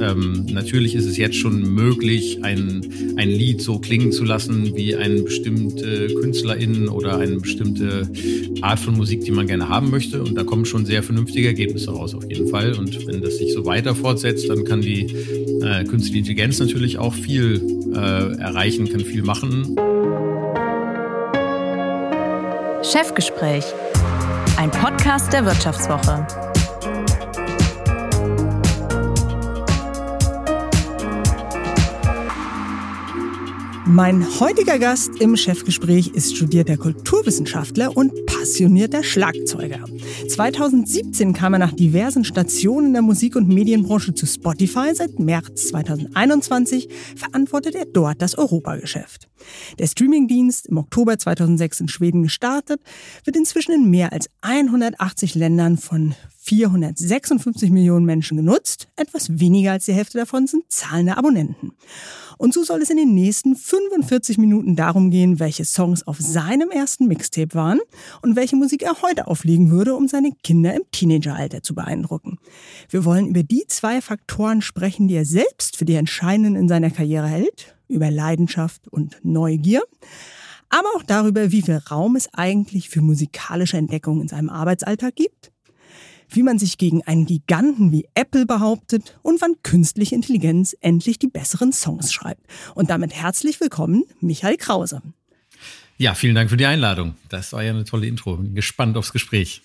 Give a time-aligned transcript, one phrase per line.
[0.00, 4.94] Ähm, natürlich ist es jetzt schon möglich, ein, ein Lied so klingen zu lassen wie
[4.94, 8.08] eine bestimmte KünstlerInnen oder eine bestimmte
[8.60, 10.22] Art von Musik, die man gerne haben möchte.
[10.22, 12.74] Und da kommen schon sehr vernünftige Ergebnisse raus, auf jeden Fall.
[12.74, 15.06] Und wenn das sich so weiter fortsetzt, dann kann die
[15.62, 17.60] äh, künstliche Intelligenz natürlich auch viel
[17.92, 17.96] äh,
[18.40, 19.76] erreichen, kann viel machen.
[22.82, 23.64] Chefgespräch,
[24.56, 26.47] ein Podcast der Wirtschaftswoche.
[33.90, 39.82] Mein heutiger Gast im Chefgespräch ist studierter Kulturwissenschaftler und passionierter Schlagzeuger.
[40.28, 44.90] 2017 kam er nach diversen Stationen der Musik- und Medienbranche zu Spotify.
[44.92, 49.26] Seit März 2021 verantwortet er dort das Europageschäft.
[49.78, 52.82] Der Streamingdienst, im Oktober 2006 in Schweden gestartet,
[53.24, 56.14] wird inzwischen in mehr als 180 Ländern von
[56.48, 58.88] 456 Millionen Menschen genutzt.
[58.96, 61.72] Etwas weniger als die Hälfte davon sind zahlende Abonnenten.
[62.38, 66.70] Und so soll es in den nächsten 45 Minuten darum gehen, welche Songs auf seinem
[66.70, 67.80] ersten Mixtape waren
[68.22, 72.38] und welche Musik er heute auflegen würde, um seine Kinder im Teenageralter zu beeindrucken.
[72.88, 76.90] Wir wollen über die zwei Faktoren sprechen, die er selbst für die entscheidenden in seiner
[76.90, 79.82] Karriere hält, über Leidenschaft und Neugier.
[80.68, 85.50] Aber auch darüber, wie viel Raum es eigentlich für musikalische Entdeckungen in seinem Arbeitsalltag gibt
[86.28, 91.28] wie man sich gegen einen Giganten wie Apple behauptet und wann künstliche Intelligenz endlich die
[91.28, 92.46] besseren Songs schreibt.
[92.74, 95.02] Und damit herzlich willkommen, Michael Krause.
[95.96, 97.16] Ja, vielen Dank für die Einladung.
[97.28, 98.36] Das war ja eine tolle Intro.
[98.36, 99.62] Bin gespannt aufs Gespräch.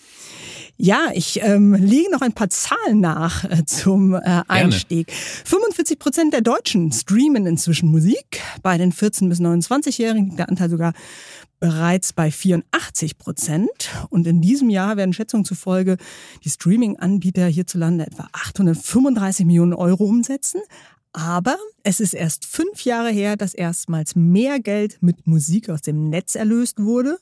[0.78, 5.08] Ja, ich ähm, lege noch ein paar Zahlen nach äh, zum äh, Einstieg.
[5.08, 5.22] Gerne.
[5.46, 8.42] 45 Prozent der Deutschen streamen inzwischen Musik.
[8.64, 10.94] Bei den 14- bis 29-Jährigen liegt der Anteil sogar
[11.60, 13.92] bereits bei 84 Prozent.
[14.10, 15.98] Und in diesem Jahr werden Schätzungen zufolge
[16.44, 20.62] die Streaming-Anbieter hierzulande etwa 835 Millionen Euro umsetzen.
[21.14, 26.10] Aber es ist erst fünf Jahre her, dass erstmals mehr Geld mit Musik aus dem
[26.10, 27.20] Netz erlöst wurde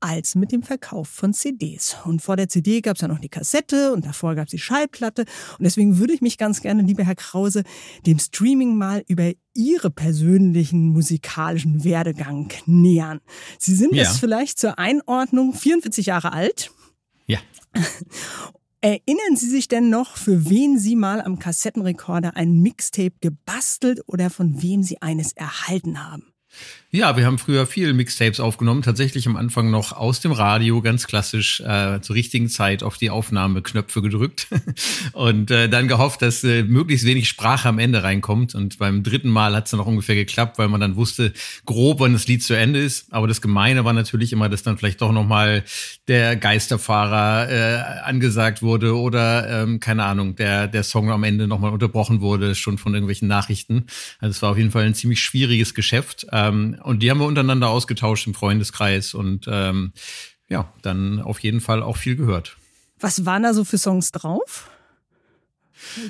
[0.00, 1.96] als mit dem Verkauf von CDs.
[2.04, 4.58] Und vor der CD gab es ja noch die Kassette und davor gab es die
[4.58, 5.22] Schallplatte.
[5.58, 7.64] Und deswegen würde ich mich ganz gerne, lieber Herr Krause,
[8.06, 13.20] dem Streaming mal über Ihre persönlichen musikalischen Werdegang nähern.
[13.58, 14.02] Sie sind ja.
[14.04, 16.70] jetzt vielleicht zur Einordnung 44 Jahre alt.
[17.26, 17.38] Ja.
[18.82, 24.30] Erinnern Sie sich denn noch, für wen Sie mal am Kassettenrekorder ein Mixtape gebastelt oder
[24.30, 26.32] von wem Sie eines erhalten haben?
[26.96, 31.06] Ja, wir haben früher viel Mixtapes aufgenommen, tatsächlich am Anfang noch aus dem Radio, ganz
[31.06, 34.46] klassisch äh, zur richtigen Zeit auf die Aufnahmeknöpfe gedrückt
[35.12, 38.54] und äh, dann gehofft, dass äh, möglichst wenig Sprache am Ende reinkommt.
[38.54, 41.34] Und beim dritten Mal hat es dann auch ungefähr geklappt, weil man dann wusste
[41.66, 43.12] grob, wann das Lied zu Ende ist.
[43.12, 45.64] Aber das Gemeine war natürlich immer, dass dann vielleicht doch nochmal
[46.08, 51.72] der Geisterfahrer äh, angesagt wurde oder ähm, keine Ahnung, der, der Song am Ende nochmal
[51.72, 53.84] unterbrochen wurde, schon von irgendwelchen Nachrichten.
[54.18, 56.26] Also es war auf jeden Fall ein ziemlich schwieriges Geschäft.
[56.32, 59.92] Ähm, und die haben wir untereinander ausgetauscht im Freundeskreis und ähm,
[60.48, 62.56] ja, dann auf jeden Fall auch viel gehört.
[63.00, 64.70] Was waren da so für Songs drauf?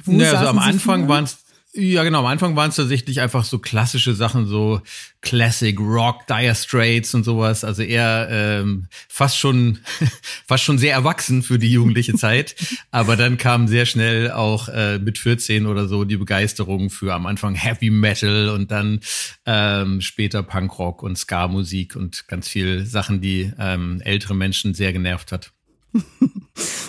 [0.04, 1.38] Wo naja, also am Anfang waren es
[1.76, 2.20] ja, genau.
[2.20, 4.80] Am Anfang waren es tatsächlich einfach so klassische Sachen, so
[5.20, 7.64] Classic Rock, Dire Straits und sowas.
[7.64, 9.78] Also eher ähm, fast schon,
[10.46, 12.56] fast schon sehr erwachsen für die jugendliche Zeit.
[12.90, 17.26] Aber dann kam sehr schnell auch äh, mit 14 oder so die Begeisterung für am
[17.26, 19.00] Anfang Heavy Metal und dann
[19.44, 25.30] ähm, später Punkrock und Ska-Musik und ganz viel Sachen, die ähm, ältere Menschen sehr genervt
[25.30, 25.52] hat.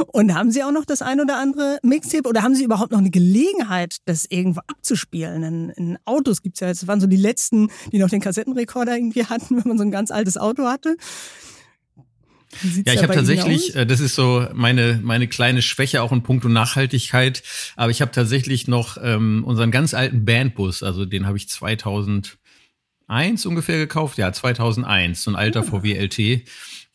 [0.07, 2.99] Und haben Sie auch noch das ein oder andere Mixtape oder haben Sie überhaupt noch
[2.99, 5.43] eine Gelegenheit, das irgendwo abzuspielen?
[5.43, 8.95] In, in Autos gibt es ja, das waren so die letzten, die noch den Kassettenrekorder
[8.95, 10.97] irgendwie hatten, wenn man so ein ganz altes Auto hatte.
[12.85, 16.47] Ja, ich habe tatsächlich, äh, das ist so meine meine kleine Schwäche auch in puncto
[16.47, 17.43] Nachhaltigkeit,
[17.75, 22.37] aber ich habe tatsächlich noch ähm, unseren ganz alten Bandbus, also den habe ich 2001
[23.45, 25.67] ungefähr gekauft, ja 2001, so ein alter ja.
[25.67, 25.69] Ah.
[25.69, 26.47] VW LT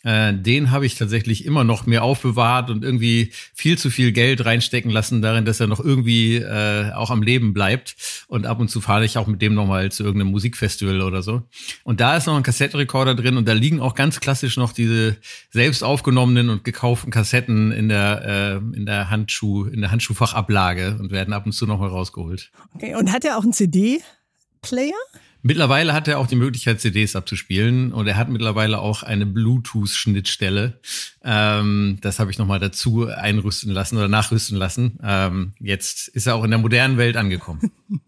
[0.05, 4.45] äh, den habe ich tatsächlich immer noch mehr aufbewahrt und irgendwie viel zu viel Geld
[4.45, 7.97] reinstecken lassen darin, dass er noch irgendwie äh, auch am Leben bleibt.
[8.26, 11.43] Und ab und zu fahre ich auch mit dem nochmal zu irgendeinem Musikfestival oder so.
[11.85, 15.17] Und da ist noch ein Kassettenrekorder drin und da liegen auch ganz klassisch noch diese
[15.50, 21.12] selbst aufgenommenen und gekauften Kassetten in der, äh, in der Handschuh, in der Handschuhfachablage und
[21.12, 22.50] werden ab und zu nochmal rausgeholt.
[22.75, 24.94] Okay, und hat er auch einen CD-Player?
[25.43, 30.79] Mittlerweile hat er auch die Möglichkeit, CDs abzuspielen und er hat mittlerweile auch eine Bluetooth-Schnittstelle.
[31.25, 34.99] Ähm, das habe ich nochmal dazu einrüsten lassen oder nachrüsten lassen.
[35.03, 37.73] Ähm, jetzt ist er auch in der modernen Welt angekommen.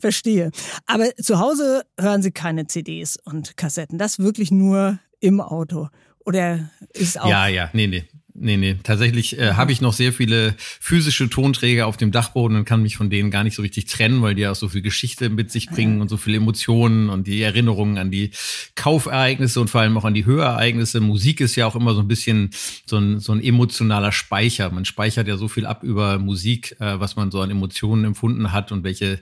[0.00, 0.50] Verstehe.
[0.86, 3.98] Aber zu Hause hören Sie keine CDs und Kassetten.
[3.98, 5.88] Das wirklich nur im Auto.
[6.24, 7.28] Oder ist auch.
[7.28, 8.04] Ja, ja, nee, nee.
[8.40, 8.76] Nee, nee.
[8.82, 12.96] Tatsächlich äh, habe ich noch sehr viele physische Tonträger auf dem Dachboden und kann mich
[12.96, 15.68] von denen gar nicht so richtig trennen, weil die auch so viel Geschichte mit sich
[15.68, 18.30] bringen und so viele Emotionen und die Erinnerungen an die
[18.74, 21.00] Kaufereignisse und vor allem auch an die Hörereignisse.
[21.00, 22.50] Musik ist ja auch immer so ein bisschen
[22.86, 24.70] so ein, so ein emotionaler Speicher.
[24.70, 28.52] Man speichert ja so viel ab über Musik, äh, was man so an Emotionen empfunden
[28.52, 29.20] hat und welche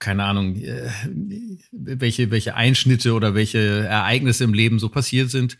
[0.00, 0.90] keine Ahnung, äh,
[1.70, 5.58] welche, welche Einschnitte oder welche Ereignisse im Leben so passiert sind.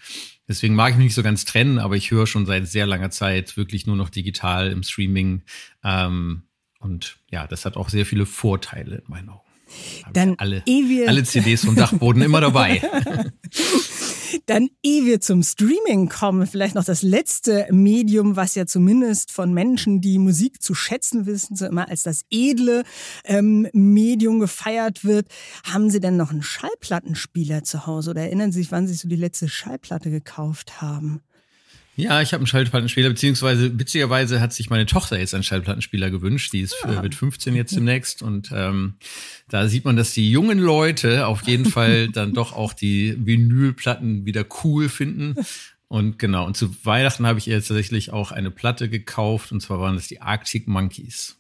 [0.48, 3.10] Deswegen mag ich mich nicht so ganz trennen, aber ich höre schon seit sehr langer
[3.10, 5.42] Zeit wirklich nur noch digital im Streaming.
[5.84, 6.42] Ähm,
[6.81, 9.46] und ja, das hat auch sehr viele Vorteile in meinen Augen.
[10.12, 10.64] Dann alle,
[11.06, 12.82] alle CDs vom Dachboden immer dabei.
[14.47, 19.53] Dann, ehe wir zum Streaming kommen, vielleicht noch das letzte Medium, was ja zumindest von
[19.53, 22.85] Menschen, die Musik zu schätzen wissen, so immer als das edle
[23.25, 25.29] ähm, Medium gefeiert wird.
[25.65, 29.09] Haben Sie denn noch einen Schallplattenspieler zu Hause oder erinnern Sie sich, wann Sie so
[29.09, 31.23] die letzte Schallplatte gekauft haben?
[31.96, 36.52] Ja, ich habe einen Schallplattenspieler, beziehungsweise witzigerweise hat sich meine Tochter jetzt einen Schallplattenspieler gewünscht.
[36.52, 37.02] Die ist ja.
[37.02, 38.94] Wird 15 jetzt demnächst und ähm,
[39.48, 44.25] da sieht man, dass die jungen Leute auf jeden Fall dann doch auch die Vinylplatten
[44.25, 45.34] wieder cool finden.
[45.88, 49.81] Und genau, und zu Weihnachten habe ich ihr tatsächlich auch eine Platte gekauft und zwar
[49.81, 51.39] waren das die Arctic Monkeys.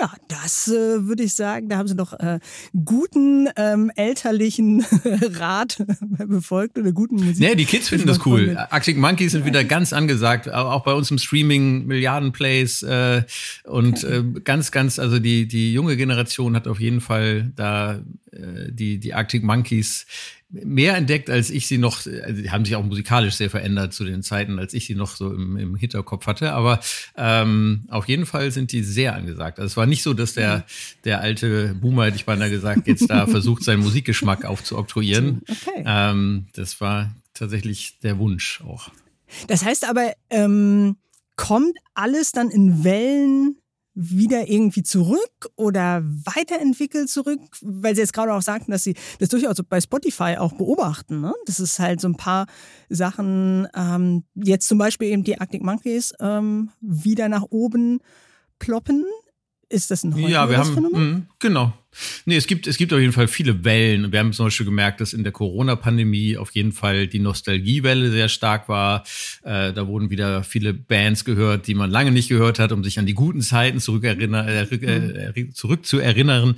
[0.00, 2.38] Ja, das äh, würde ich sagen, da haben Sie doch äh,
[2.84, 5.84] guten ähm, elterlichen Rat
[6.26, 7.40] befolgt oder guten Musik.
[7.40, 8.56] Nee, die Kids finden das cool.
[8.70, 13.22] Arctic Monkeys sind wieder ganz angesagt, auch bei uns im Streaming Milliarden Plays äh,
[13.64, 18.02] und äh, ganz, ganz, also die die junge Generation hat auf jeden Fall da
[18.32, 20.06] äh, die die Arctic Monkeys
[20.52, 24.04] mehr entdeckt, als ich sie noch, also die haben sich auch musikalisch sehr verändert zu
[24.04, 26.52] den Zeiten, als ich sie noch so im, im Hinterkopf hatte.
[26.52, 26.80] Aber
[27.16, 29.58] ähm, auf jeden Fall sind die sehr angesagt.
[29.58, 30.64] Also es war nicht so, dass der,
[31.04, 35.40] der alte Boomer, hätte ich beinahe gesagt, jetzt da versucht, seinen Musikgeschmack aufzuoktroyieren.
[35.48, 35.84] Okay.
[35.86, 38.90] Ähm, das war tatsächlich der Wunsch auch.
[39.46, 40.96] Das heißt aber, ähm,
[41.36, 43.56] kommt alles dann in Wellen
[43.94, 49.28] wieder irgendwie zurück oder weiterentwickelt zurück, weil Sie jetzt gerade auch sagten, dass Sie das
[49.28, 51.20] durchaus bei Spotify auch beobachten.
[51.20, 51.34] Ne?
[51.46, 52.46] Das ist halt so ein paar
[52.88, 58.00] Sachen, ähm, jetzt zum Beispiel eben die Arctic Monkeys ähm, wieder nach oben
[58.58, 59.04] ploppen.
[59.68, 61.72] Ist das ein Ja, wir haben, mh, genau.
[62.24, 64.12] Nee, es gibt, es gibt auf jeden Fall viele Wellen.
[64.12, 68.28] Wir haben zum Beispiel gemerkt, dass in der Corona-Pandemie auf jeden Fall die Nostalgiewelle sehr
[68.28, 69.04] stark war.
[69.42, 72.98] Äh, da wurden wieder viele Bands gehört, die man lange nicht gehört hat, um sich
[72.98, 76.56] an die guten Zeiten zurückerinner, äh, äh, äh zurückzuerinnern.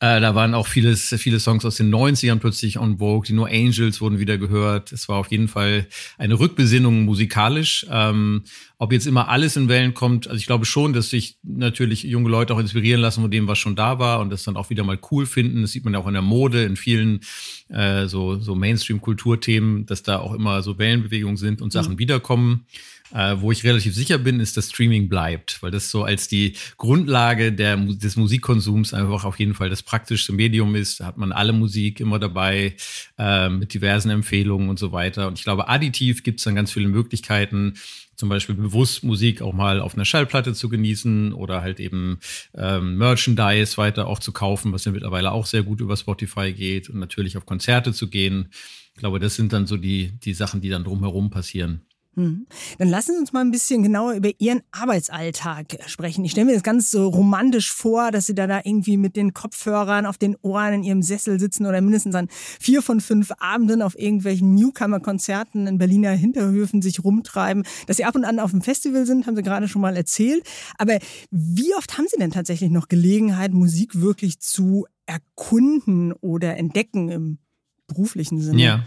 [0.00, 3.26] Äh, da waren auch vieles, viele Songs aus den 90ern plötzlich on Vogue.
[3.26, 4.92] Die No Angels wurden wieder gehört.
[4.92, 5.86] Es war auf jeden Fall
[6.18, 7.86] eine Rückbesinnung musikalisch.
[7.90, 8.44] Ähm,
[8.78, 12.28] ob jetzt immer alles in Wellen kommt, also ich glaube schon, dass sich natürlich junge
[12.28, 14.84] Leute auch inspirieren lassen von dem, was schon da war und das dann auch wieder
[14.84, 15.62] mal cool finden.
[15.62, 17.20] Das sieht man ja auch in der Mode, in vielen
[17.68, 21.98] äh, so, so Mainstream-Kulturthemen, dass da auch immer so Wellenbewegungen sind und Sachen mhm.
[21.98, 22.66] wiederkommen.
[23.14, 26.54] Äh, wo ich relativ sicher bin, ist, dass Streaming bleibt, weil das so als die
[26.76, 31.00] Grundlage der, des Musikkonsums einfach auf jeden Fall das praktischste Medium ist.
[31.00, 32.74] Da hat man alle Musik immer dabei,
[33.18, 35.28] äh, mit diversen Empfehlungen und so weiter.
[35.28, 37.74] Und ich glaube, additiv gibt es dann ganz viele Möglichkeiten,
[38.16, 42.18] zum Beispiel bewusst Musik auch mal auf einer Schallplatte zu genießen oder halt eben
[42.54, 46.88] ähm, Merchandise weiter auch zu kaufen, was ja mittlerweile auch sehr gut über Spotify geht
[46.88, 48.48] und natürlich auf Konzerte zu gehen.
[48.94, 51.82] Ich glaube, das sind dann so die, die Sachen, die dann drumherum passieren.
[52.16, 52.46] Hm.
[52.78, 56.24] Dann lassen Sie uns mal ein bisschen genauer über Ihren Arbeitsalltag sprechen.
[56.24, 59.34] Ich stelle mir das ganz so romantisch vor, dass Sie da, da irgendwie mit den
[59.34, 63.82] Kopfhörern auf den Ohren in Ihrem Sessel sitzen oder mindestens an vier von fünf Abenden
[63.82, 67.64] auf irgendwelchen Newcomer-Konzerten in Berliner Hinterhöfen sich rumtreiben.
[67.86, 70.42] Dass Sie ab und an auf dem Festival sind, haben Sie gerade schon mal erzählt.
[70.78, 70.98] Aber
[71.30, 77.38] wie oft haben Sie denn tatsächlich noch Gelegenheit, Musik wirklich zu erkunden oder entdecken im
[77.86, 78.62] beruflichen Sinne?
[78.62, 78.86] Ja.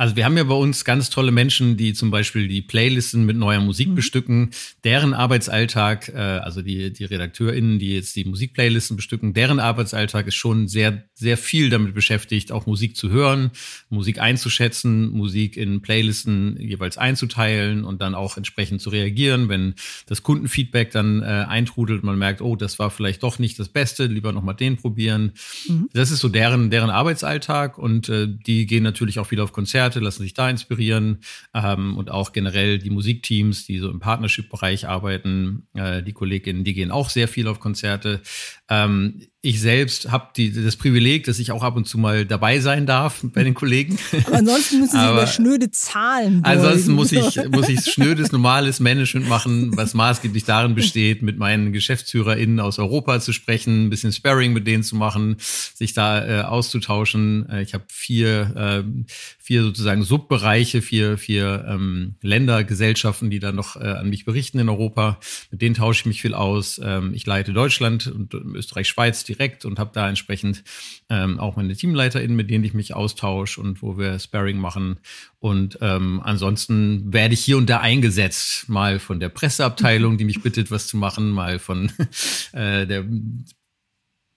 [0.00, 3.36] Also wir haben ja bei uns ganz tolle Menschen, die zum Beispiel die Playlisten mit
[3.36, 3.94] neuer Musik mhm.
[3.96, 4.50] bestücken,
[4.84, 10.36] deren Arbeitsalltag, äh, also die, die RedakteurInnen, die jetzt die Musikplaylisten bestücken, deren Arbeitsalltag ist
[10.36, 13.50] schon sehr, sehr viel damit beschäftigt, auch Musik zu hören,
[13.90, 19.74] Musik einzuschätzen, Musik in Playlisten jeweils einzuteilen und dann auch entsprechend zu reagieren, wenn
[20.06, 24.06] das Kundenfeedback dann äh, eintrudelt, man merkt, oh, das war vielleicht doch nicht das Beste,
[24.06, 25.32] lieber nochmal den probieren.
[25.66, 25.88] Mhm.
[25.92, 29.87] Das ist so deren, deren Arbeitsalltag und äh, die gehen natürlich auch viel auf Konzerte
[29.88, 31.20] Konzerte, lassen sich da inspirieren
[31.54, 36.74] ähm, und auch generell die Musikteams, die so im Partnership-Bereich arbeiten, äh, die Kolleginnen, die
[36.74, 38.20] gehen auch sehr viel auf Konzerte.
[38.68, 42.84] Ähm, ich selbst habe das Privileg, dass ich auch ab und zu mal dabei sein
[42.84, 43.98] darf bei den Kollegen.
[44.26, 46.58] Aber ansonsten müssen Sie über schnöde Zahlen beugen.
[46.58, 51.72] Ansonsten muss ich, muss ich schnödes, normales Management machen, was maßgeblich darin besteht, mit meinen
[51.72, 56.42] GeschäftsführerInnen aus Europa zu sprechen, ein bisschen Sparring mit denen zu machen, sich da äh,
[56.42, 57.48] auszutauschen.
[57.48, 59.04] Äh, ich habe vier, äh,
[59.38, 64.58] vier sozusagen Subbereiche, vier, vier ähm, Länder, Gesellschaften, die da noch äh, an mich berichten
[64.58, 65.20] in Europa.
[65.50, 66.78] Mit denen tausche ich mich viel aus.
[66.84, 70.64] Ähm, ich leite Deutschland und Österreich, Schweiz direkt und habe da entsprechend
[71.08, 74.98] ähm, auch meine TeamleiterInnen, mit denen ich mich austausche und wo wir Sparring machen.
[75.38, 80.42] Und ähm, ansonsten werde ich hier und da eingesetzt, mal von der Presseabteilung, die mich
[80.42, 81.92] bittet, was zu machen, mal von
[82.52, 83.04] äh, der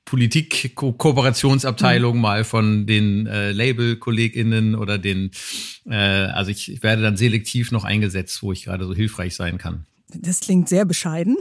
[0.05, 2.21] Politik-Kooperationsabteilung, mhm.
[2.21, 5.31] mal von den äh, Label-KollegInnen oder den,
[5.85, 9.57] äh, also ich, ich werde dann selektiv noch eingesetzt, wo ich gerade so hilfreich sein
[9.57, 9.85] kann.
[10.19, 11.37] Das klingt sehr bescheiden.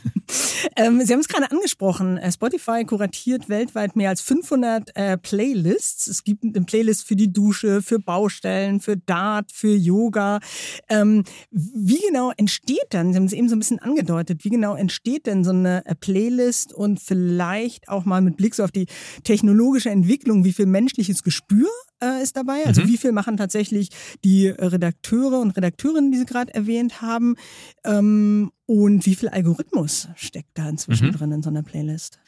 [0.76, 2.18] ähm, Sie haben es gerade angesprochen.
[2.18, 6.06] Äh, Spotify kuratiert weltweit mehr als 500 äh, Playlists.
[6.06, 10.40] Es gibt eine Playlist für die Dusche, für Baustellen, für Dart, für Yoga.
[10.88, 14.74] Ähm, wie genau entsteht dann, Sie haben es eben so ein bisschen angedeutet, wie genau
[14.74, 18.86] entsteht denn so eine äh, Playlist und vielleicht auch mal mit Blick so auf die
[19.24, 21.68] technologische Entwicklung, wie viel menschliches Gespür
[22.02, 22.66] äh, ist dabei?
[22.66, 22.88] Also mhm.
[22.88, 23.90] wie viel machen tatsächlich
[24.24, 27.36] die Redakteure und Redakteurinnen, die Sie gerade erwähnt haben?
[27.84, 31.12] Ähm, und wie viel Algorithmus steckt da inzwischen mhm.
[31.12, 32.18] drin in so einer Playlist?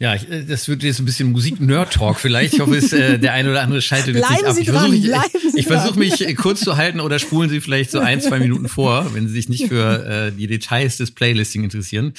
[0.00, 2.54] Ja, ich, äh, das wird jetzt ein bisschen Musik-Nerd-Talk vielleicht.
[2.54, 4.54] Ich hoffe, es, äh, der eine oder andere schaltet jetzt nicht ab.
[4.54, 7.90] Sie ich versuche mich, ich, ich versuche mich kurz zu halten oder spulen Sie vielleicht
[7.90, 11.64] so ein, zwei Minuten vor, wenn Sie sich nicht für äh, die Details des Playlisting
[11.64, 12.14] interessieren.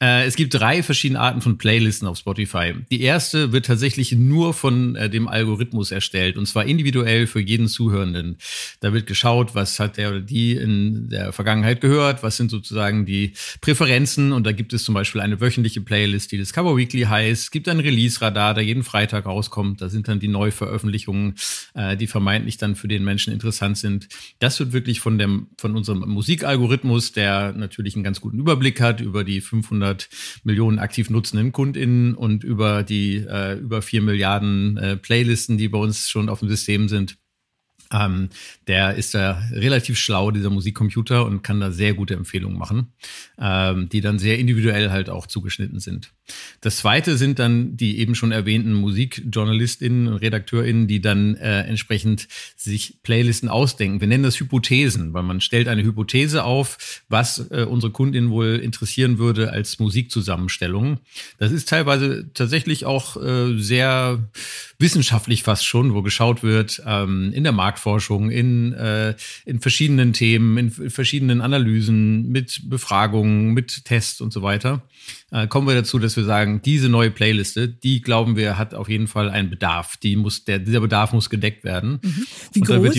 [0.00, 2.74] Äh, es gibt drei verschiedene Arten von Playlisten auf Spotify.
[2.90, 7.68] Die erste wird tatsächlich nur von äh, dem Algorithmus erstellt und zwar individuell für jeden
[7.68, 8.36] Zuhörenden.
[8.80, 13.06] Da wird geschaut, was hat der oder die in der Vergangenheit gehört, was sind sozusagen
[13.06, 17.44] die Präferenzen und da gibt es zum Beispiel eine wöchentliche Playlist, die Discover Weekly heißt.
[17.44, 19.80] Es gibt ein Release-Radar, der jeden Freitag rauskommt.
[19.80, 21.34] Da sind dann die Neuveröffentlichungen,
[21.74, 24.08] äh, die vermeintlich dann für den Menschen interessant sind.
[24.40, 29.00] Das wird wirklich von dem, von unserem Musikalgorithmus, der natürlich einen ganz guten Überblick hat
[29.00, 30.08] über die 500 500
[30.44, 35.78] Millionen aktiv nutzenden KundInnen und über die äh, über vier Milliarden äh, Playlisten, die bei
[35.78, 37.18] uns schon auf dem System sind,
[37.92, 38.30] ähm,
[38.66, 42.92] der ist da relativ schlau, dieser Musikcomputer, und kann da sehr gute Empfehlungen machen,
[43.38, 46.12] ähm, die dann sehr individuell halt auch zugeschnitten sind.
[46.60, 52.26] Das zweite sind dann die eben schon erwähnten Musikjournalistinnen und RedakteurInnen, die dann äh, entsprechend
[52.56, 54.00] sich Playlisten ausdenken.
[54.00, 58.56] Wir nennen das Hypothesen, weil man stellt eine Hypothese auf, was äh, unsere Kundinnen wohl
[58.56, 60.98] interessieren würde als Musikzusammenstellung.
[61.38, 64.28] Das ist teilweise tatsächlich auch äh, sehr
[64.78, 67.52] wissenschaftlich fast schon, wo geschaut wird ähm, in der
[67.86, 69.14] Marktforschung, in, äh,
[69.44, 74.82] in verschiedenen Themen, in verschiedenen Analysen, mit Befragungen, mit Tests und so weiter
[75.30, 78.88] äh, kommen wir dazu, dass wir sagen, diese neue Playliste, die glauben wir, hat auf
[78.88, 79.96] jeden Fall einen Bedarf.
[79.96, 81.98] Die muss, der, dieser Bedarf muss gedeckt werden.
[82.02, 82.26] Mhm.
[82.52, 82.94] Wie und groß,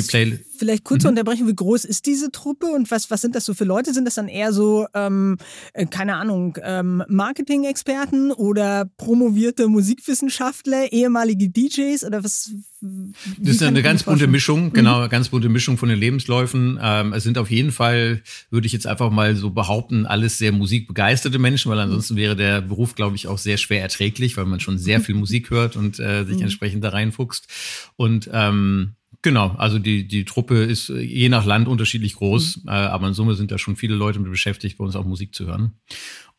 [0.57, 1.09] vielleicht kurz mhm.
[1.09, 3.93] unterbrechen, wie groß ist diese Truppe und was, was sind das so für Leute?
[3.93, 5.37] Sind das dann eher so, ähm,
[5.73, 12.51] äh, keine Ahnung, ähm, Marketing-Experten oder promovierte Musikwissenschaftler, ehemalige DJs oder was?
[12.79, 15.09] Das ist eine ganz bunte Mischung, genau, mhm.
[15.09, 16.79] ganz bunte Mischung von den Lebensläufen.
[16.81, 18.21] Ähm, es sind auf jeden Fall,
[18.51, 22.61] würde ich jetzt einfach mal so behaupten, alles sehr musikbegeisterte Menschen, weil ansonsten wäre der
[22.61, 25.99] Beruf, glaube ich, auch sehr schwer erträglich, weil man schon sehr viel Musik hört und
[25.99, 26.43] äh, sich mhm.
[26.43, 27.47] entsprechend da reinfuchst.
[27.95, 28.93] Und ähm,
[29.27, 32.69] Genau, also die, die Truppe ist je nach Land unterschiedlich groß, mhm.
[32.69, 35.36] äh, aber in Summe sind da schon viele Leute mit beschäftigt, bei uns auch Musik
[35.36, 35.74] zu hören.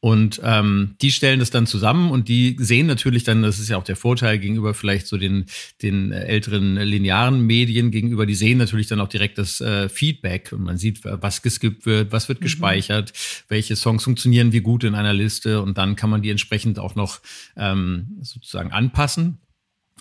[0.00, 3.76] Und ähm, die stellen das dann zusammen und die sehen natürlich dann, das ist ja
[3.76, 5.44] auch der Vorteil gegenüber vielleicht so den,
[5.82, 10.62] den älteren linearen Medien gegenüber, die sehen natürlich dann auch direkt das äh, Feedback und
[10.62, 12.44] man sieht, was geskippt wird, was wird mhm.
[12.44, 13.12] gespeichert,
[13.48, 16.94] welche Songs funktionieren wie gut in einer Liste und dann kann man die entsprechend auch
[16.94, 17.20] noch
[17.54, 19.40] ähm, sozusagen anpassen.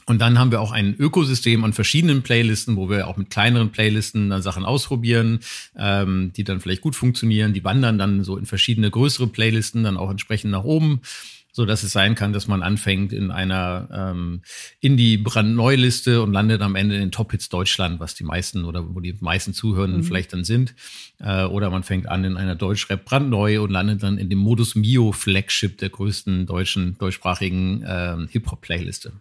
[0.08, 3.72] Und dann haben wir auch ein Ökosystem an verschiedenen Playlisten, wo wir auch mit kleineren
[3.72, 5.42] Playlisten dann Sachen ausprobieren,
[5.78, 7.54] ähm, die dann vielleicht gut funktionieren.
[7.54, 11.02] Die wandern dann so in verschiedene größere Playlisten dann auch entsprechend nach oben
[11.58, 14.42] so dass es sein kann, dass man anfängt in einer ähm,
[14.80, 19.16] Indie-Brandneu-Liste und landet am Ende in den Top-Hits Deutschland, was die meisten oder wo die
[19.22, 20.06] meisten Zuhörenden mhm.
[20.06, 20.76] vielleicht dann sind.
[21.20, 24.76] Äh, oder man fängt an in einer Deutschrap brandneu und landet dann in dem Modus
[24.76, 29.14] Mio Flagship der größten deutschen deutschsprachigen äh, Hip-Hop-Playliste.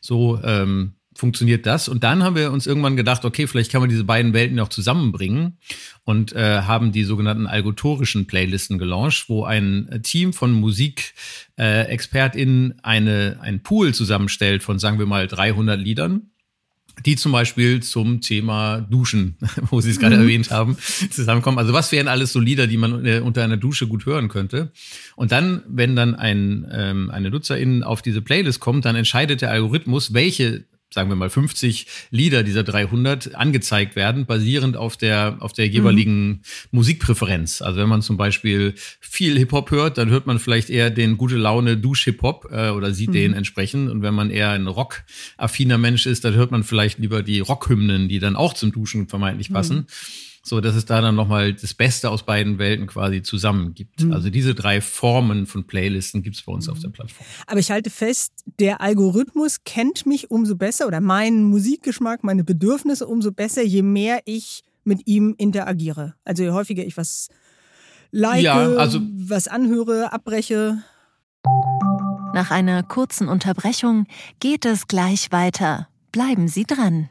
[0.00, 1.88] So ähm, funktioniert das.
[1.88, 4.68] Und dann haben wir uns irgendwann gedacht, okay, vielleicht kann man diese beiden Welten auch
[4.68, 5.58] zusammenbringen
[6.04, 13.38] und äh, haben die sogenannten algotorischen Playlisten gelauncht, wo ein Team von Musikexpertinnen äh, eine,
[13.40, 16.31] ein Pool zusammenstellt von, sagen wir mal, 300 Liedern
[17.04, 19.36] die zum Beispiel zum Thema Duschen,
[19.70, 20.22] wo Sie es gerade mhm.
[20.22, 20.76] erwähnt haben,
[21.10, 21.58] zusammenkommen.
[21.58, 24.70] Also was wären alles so Lieder, die man äh, unter einer Dusche gut hören könnte?
[25.16, 29.50] Und dann, wenn dann ein, ähm, eine Nutzerin auf diese Playlist kommt, dann entscheidet der
[29.50, 35.52] Algorithmus, welche sagen wir mal 50 Lieder dieser 300 angezeigt werden, basierend auf der auf
[35.52, 36.40] der jeweiligen mhm.
[36.70, 37.62] Musikpräferenz.
[37.62, 41.16] Also wenn man zum Beispiel viel Hip Hop hört, dann hört man vielleicht eher den
[41.16, 43.14] gute Laune Dusch Hip Hop äh, oder sieht mhm.
[43.14, 43.90] den entsprechend.
[43.90, 48.08] Und wenn man eher ein Rock-affiner Mensch ist, dann hört man vielleicht lieber die Rockhymnen,
[48.08, 49.76] die dann auch zum Duschen vermeintlich passen.
[49.76, 49.86] Mhm
[50.44, 54.02] so dass es da dann nochmal das Beste aus beiden Welten quasi zusammen gibt.
[54.02, 54.12] Mhm.
[54.12, 56.72] Also diese drei Formen von Playlisten gibt es bei uns mhm.
[56.72, 57.26] auf der Plattform.
[57.46, 63.06] Aber ich halte fest, der Algorithmus kennt mich umso besser oder meinen Musikgeschmack, meine Bedürfnisse
[63.06, 66.14] umso besser, je mehr ich mit ihm interagiere.
[66.24, 67.28] Also je häufiger ich was
[68.10, 70.82] like, ja, also was anhöre, abbreche.
[72.34, 74.06] Nach einer kurzen Unterbrechung
[74.40, 75.88] geht es gleich weiter.
[76.10, 77.10] Bleiben Sie dran.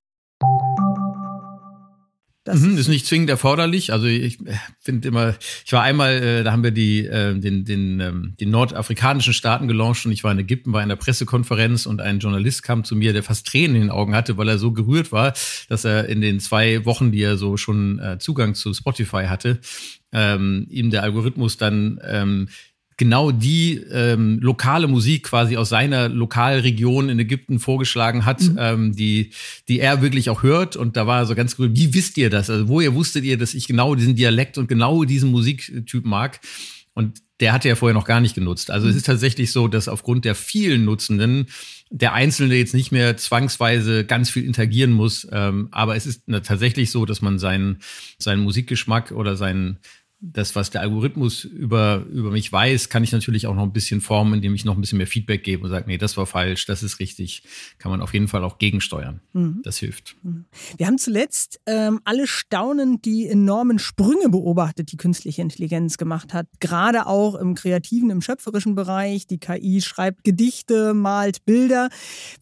[2.43, 3.93] Das mhm, ist nicht zwingend erforderlich.
[3.93, 7.65] Also ich äh, finde immer, ich war einmal, äh, da haben wir die, äh, den,
[7.65, 12.01] den, ähm, den nordafrikanischen Staaten gelauncht und ich war in Ägypten bei einer Pressekonferenz und
[12.01, 14.71] ein Journalist kam zu mir, der fast Tränen in den Augen hatte, weil er so
[14.71, 15.33] gerührt war,
[15.69, 19.59] dass er in den zwei Wochen, die er so schon äh, Zugang zu Spotify hatte,
[20.11, 22.49] ähm, ihm der Algorithmus dann ähm,
[23.01, 28.57] genau die ähm, lokale Musik quasi aus seiner Lokalregion in Ägypten vorgeschlagen hat, mhm.
[28.59, 29.31] ähm, die,
[29.67, 30.75] die er wirklich auch hört.
[30.75, 32.51] Und da war er so ganz gut, wie wisst ihr das?
[32.51, 36.41] Also woher wusstet ihr, dass ich genau diesen Dialekt und genau diesen Musiktyp mag?
[36.93, 38.69] Und der hatte ja vorher noch gar nicht genutzt.
[38.69, 38.91] Also mhm.
[38.91, 41.47] es ist tatsächlich so, dass aufgrund der vielen Nutzenden
[41.89, 45.27] der Einzelne jetzt nicht mehr zwangsweise ganz viel interagieren muss.
[45.31, 47.79] Ähm, aber es ist tatsächlich so, dass man seinen,
[48.19, 49.79] seinen Musikgeschmack oder seinen,
[50.23, 54.01] das, was der Algorithmus über, über mich weiß, kann ich natürlich auch noch ein bisschen
[54.01, 56.67] formen, indem ich noch ein bisschen mehr Feedback gebe und sage, nee, das war falsch,
[56.67, 57.41] das ist richtig.
[57.79, 59.19] Kann man auf jeden Fall auch gegensteuern.
[59.33, 59.61] Mhm.
[59.63, 60.15] Das hilft.
[60.21, 60.45] Mhm.
[60.77, 66.45] Wir haben zuletzt ähm, alle staunend die enormen Sprünge beobachtet, die künstliche Intelligenz gemacht hat.
[66.59, 69.25] Gerade auch im kreativen, im schöpferischen Bereich.
[69.25, 71.89] Die KI schreibt Gedichte, malt Bilder.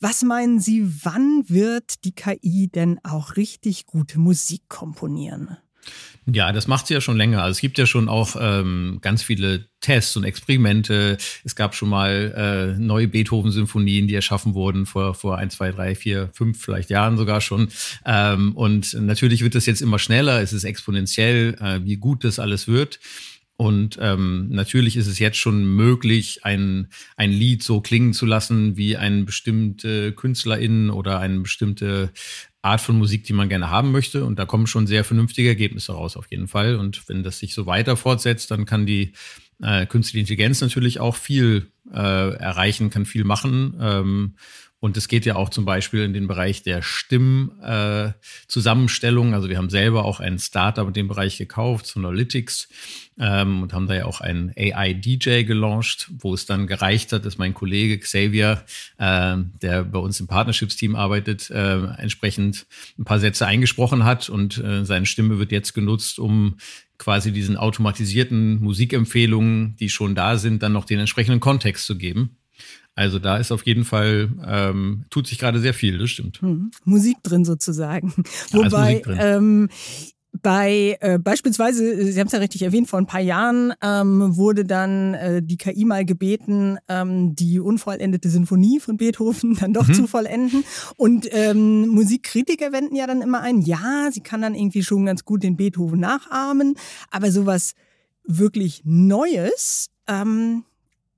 [0.02, 5.58] Was meinen Sie, wann wird die KI denn auch richtig gute Musik komponieren?
[6.26, 7.42] Ja, das macht sie ja schon länger.
[7.42, 11.18] Also es gibt ja schon auch ähm, ganz viele Tests und Experimente.
[11.44, 15.96] Es gab schon mal äh, neue Beethoven-Symphonien, die erschaffen wurden vor, vor ein, zwei, drei,
[15.96, 17.70] vier, fünf vielleicht Jahren sogar schon.
[18.06, 20.42] Ähm, und natürlich wird das jetzt immer schneller.
[20.42, 23.00] Es ist exponentiell, äh, wie gut das alles wird.
[23.60, 28.78] Und ähm, natürlich ist es jetzt schon möglich, ein, ein Lied so klingen zu lassen,
[28.78, 32.10] wie ein bestimmte KünstlerInnen oder eine bestimmte
[32.62, 34.26] Art von Musik, die man gerne haben möchte.
[34.26, 36.76] Und da kommen schon sehr vernünftige Ergebnisse raus, auf jeden Fall.
[36.76, 39.14] Und wenn das sich so weiter fortsetzt, dann kann die
[39.62, 41.98] äh, künstliche Intelligenz natürlich auch viel äh,
[42.34, 43.76] erreichen, kann viel machen.
[43.80, 44.36] Ähm,
[44.82, 49.32] und es geht ja auch zum Beispiel in den Bereich der Stimmzusammenstellung.
[49.32, 52.70] Äh, also wir haben selber auch ein Startup in dem Bereich gekauft, Sonalytics,
[53.20, 57.38] ähm, und haben da ja auch einen AI-DJ gelauncht, wo es dann gereicht hat, dass
[57.38, 58.64] mein Kollege Xavier,
[58.98, 62.66] äh, der bei uns im Partnerships-Team arbeitet, äh, entsprechend
[62.98, 66.56] ein paar Sätze eingesprochen hat und äh, seine Stimme wird jetzt genutzt, um
[66.98, 72.39] quasi diesen automatisierten Musikempfehlungen, die schon da sind, dann noch den entsprechenden Kontext zu geben.
[73.00, 76.42] Also da ist auf jeden Fall, ähm, tut sich gerade sehr viel, das stimmt.
[76.42, 76.70] Hm.
[76.84, 78.14] Musik drin sozusagen.
[78.52, 79.70] Ja, Wobei, ähm,
[80.34, 84.66] bei äh, beispielsweise, Sie haben es ja richtig erwähnt, vor ein paar Jahren ähm, wurde
[84.66, 89.94] dann äh, die KI mal gebeten, ähm, die unvollendete Sinfonie von Beethoven dann doch mhm.
[89.94, 90.66] zu vollenden.
[90.98, 95.24] Und ähm, Musikkritiker wenden ja dann immer ein, ja, sie kann dann irgendwie schon ganz
[95.24, 96.76] gut den Beethoven nachahmen,
[97.12, 97.76] aber sowas
[98.26, 100.66] wirklich Neues, ähm,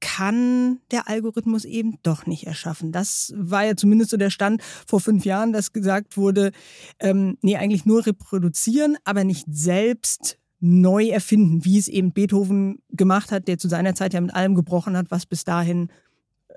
[0.02, 2.92] kann der Algorithmus eben doch nicht erschaffen.
[2.92, 6.52] Das war ja zumindest so der Stand vor fünf Jahren, dass gesagt wurde,
[7.00, 13.32] ähm, nee, eigentlich nur reproduzieren, aber nicht selbst neu erfinden, wie es eben Beethoven gemacht
[13.32, 15.90] hat, der zu seiner Zeit ja mit allem gebrochen hat, was bis dahin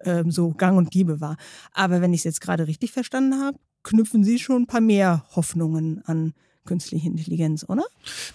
[0.02, 1.36] ähm, so gang und gäbe war.
[1.72, 5.24] Aber wenn ich es jetzt gerade richtig verstanden habe, knüpfen Sie schon ein paar mehr
[5.34, 7.84] Hoffnungen an künstliche Intelligenz, oder?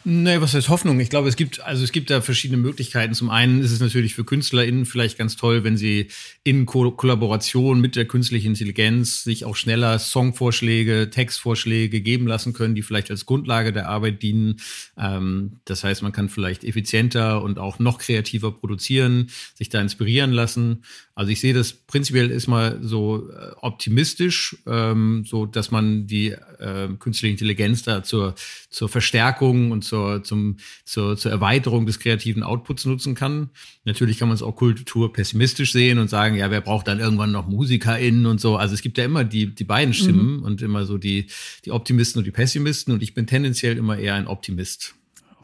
[0.03, 0.99] Nee, was heißt Hoffnung?
[0.99, 3.13] Ich glaube, es gibt, also es gibt da verschiedene Möglichkeiten.
[3.13, 6.07] Zum einen ist es natürlich für KünstlerInnen vielleicht ganz toll, wenn sie
[6.43, 12.75] in Ko Kollaboration mit der künstlichen Intelligenz sich auch schneller Songvorschläge, Textvorschläge geben lassen können,
[12.75, 14.61] die vielleicht als Grundlage der Arbeit dienen.
[14.97, 20.31] Ähm, das heißt, man kann vielleicht effizienter und auch noch kreativer produzieren, sich da inspirieren
[20.31, 20.83] lassen.
[21.19, 26.29] Also ich sehe das prinzipiell ist mal so äh, optimistisch, ähm, so dass man die
[26.29, 28.35] äh, künstliche Intelligenz da zur,
[28.69, 30.55] zur Verstärkung und zur, zum,
[30.85, 33.49] zur, zur Erweiterung des kreativen Outputs nutzen kann.
[33.83, 37.49] Natürlich kann man es auch kulturpessimistisch sehen und sagen, ja, wer braucht dann irgendwann noch
[37.49, 38.55] MusikerInnen und so.
[38.55, 40.43] Also es gibt ja immer die, die beiden Stimmen mhm.
[40.43, 41.27] und immer so die,
[41.65, 44.95] die Optimisten und die Pessimisten und ich bin tendenziell immer eher ein Optimist.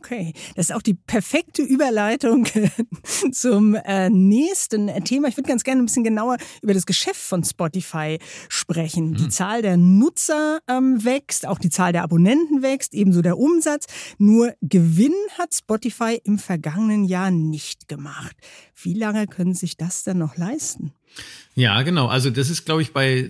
[0.05, 2.47] Okay, das ist auch die perfekte Überleitung
[3.31, 5.29] zum äh, nächsten Thema.
[5.29, 9.15] Ich würde ganz gerne ein bisschen genauer über das Geschäft von Spotify sprechen.
[9.15, 13.87] Die Zahl der Nutzer ähm, wächst, auch die Zahl der Abonnenten wächst, ebenso der Umsatz.
[14.19, 18.35] Nur Gewinn hat Spotify im vergangenen Jahr nicht gemacht.
[18.75, 20.93] Wie lange können sich das denn noch leisten?
[21.57, 22.07] Ja, genau.
[22.07, 23.29] Also das ist, glaube ich, bei,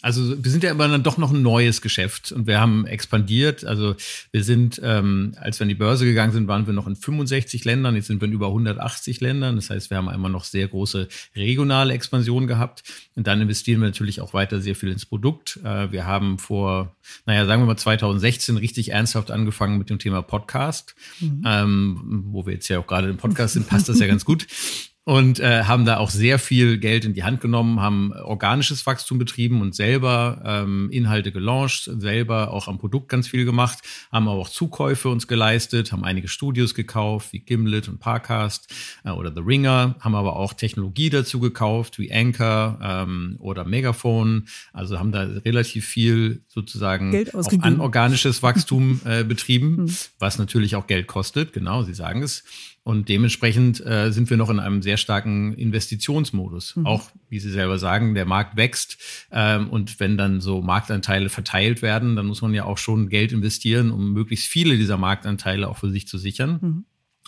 [0.00, 3.64] also wir sind ja immer dann doch noch ein neues Geschäft und wir haben expandiert.
[3.64, 3.96] Also
[4.30, 7.64] wir sind, ähm, als wir an die Börse gegangen sind, waren wir noch in 65
[7.64, 7.96] Ländern.
[7.96, 9.56] Jetzt sind wir in über 180 Ländern.
[9.56, 12.84] Das heißt, wir haben immer noch sehr große regionale Expansion gehabt.
[13.16, 15.58] Und dann investieren wir natürlich auch weiter sehr viel ins Produkt.
[15.64, 16.94] Äh, wir haben vor,
[17.26, 21.42] naja, sagen wir mal 2016 richtig ernsthaft angefangen mit dem Thema Podcast, mhm.
[21.44, 24.46] ähm, wo wir jetzt ja auch gerade im Podcast sind, passt das ja ganz gut
[25.08, 29.16] und äh, haben da auch sehr viel Geld in die Hand genommen, haben organisches Wachstum
[29.16, 33.78] betrieben und selber ähm, Inhalte gelauncht, selber auch am Produkt ganz viel gemacht,
[34.12, 38.70] haben aber auch Zukäufe uns geleistet, haben einige Studios gekauft, wie Gimlet und Parcast
[39.02, 44.46] äh, oder The Ringer, haben aber auch Technologie dazu gekauft, wie Anchor ähm, oder Megaphone,
[44.74, 49.94] also haben da relativ viel sozusagen auch anorganisches Wachstum äh, betrieben, hm.
[50.18, 52.44] was natürlich auch Geld kostet, genau, Sie sagen es.
[52.88, 56.74] Und dementsprechend äh, sind wir noch in einem sehr starken Investitionsmodus.
[56.74, 56.86] Mhm.
[56.86, 58.96] Auch, wie Sie selber sagen, der Markt wächst.
[59.30, 63.32] Ähm, und wenn dann so Marktanteile verteilt werden, dann muss man ja auch schon Geld
[63.32, 66.58] investieren, um möglichst viele dieser Marktanteile auch für sich zu sichern.
[66.62, 66.84] Mhm.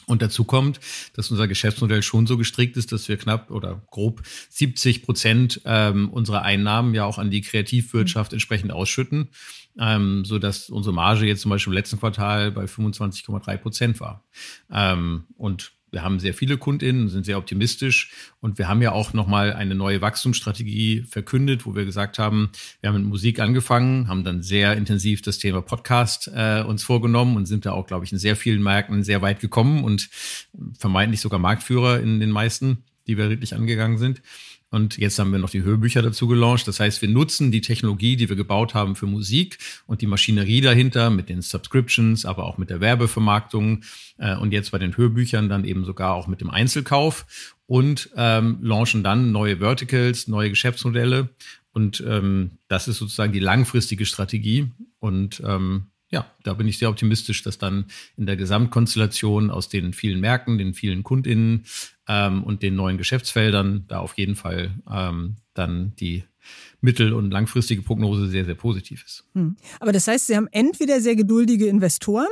[0.07, 0.81] Und dazu kommt,
[1.13, 6.09] dass unser Geschäftsmodell schon so gestrickt ist, dass wir knapp oder grob 70 Prozent ähm,
[6.09, 9.29] unserer Einnahmen ja auch an die Kreativwirtschaft entsprechend ausschütten
[9.81, 14.23] ähm, so dass unsere Marge jetzt zum Beispiel im letzten Quartal bei 25,3 Prozent war.
[14.71, 19.13] Ähm, und wir haben sehr viele KundInnen, sind sehr optimistisch und wir haben ja auch
[19.13, 24.23] nochmal eine neue Wachstumsstrategie verkündet, wo wir gesagt haben, wir haben mit Musik angefangen, haben
[24.23, 28.13] dann sehr intensiv das Thema Podcast äh, uns vorgenommen und sind da auch, glaube ich,
[28.13, 30.11] in sehr vielen Märkten sehr weit gekommen und
[30.79, 34.23] vermeintlich sogar Marktführer in den meisten, die wir wirklich angegangen sind.
[34.71, 36.69] Und jetzt haben wir noch die Hörbücher dazu gelauncht.
[36.69, 40.61] Das heißt, wir nutzen die Technologie, die wir gebaut haben für Musik und die Maschinerie
[40.61, 43.83] dahinter mit den Subscriptions, aber auch mit der Werbevermarktung
[44.19, 48.59] äh, und jetzt bei den Hörbüchern dann eben sogar auch mit dem Einzelkauf und ähm,
[48.63, 51.31] launchen dann neue Verticals, neue Geschäftsmodelle.
[51.73, 54.71] Und ähm, das ist sozusagen die langfristige Strategie.
[54.99, 59.93] Und ähm, ja, da bin ich sehr optimistisch, dass dann in der Gesamtkonstellation aus den
[59.93, 61.65] vielen Märkten, den vielen KundInnen
[62.11, 66.25] ähm, und den neuen Geschäftsfeldern da auf jeden Fall ähm, dann die
[66.81, 69.25] mittel- und langfristige Prognose sehr, sehr positiv ist.
[69.35, 69.57] Hm.
[69.79, 72.27] Aber das heißt, Sie haben entweder sehr geduldige Investoren,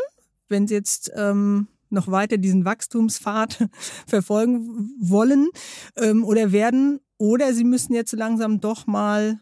[0.49, 3.69] wenn Sie jetzt ähm, noch weiter diesen Wachstumspfad
[4.07, 5.49] verfolgen wollen
[5.97, 9.39] ähm, oder werden, oder Sie müssen jetzt langsam doch mal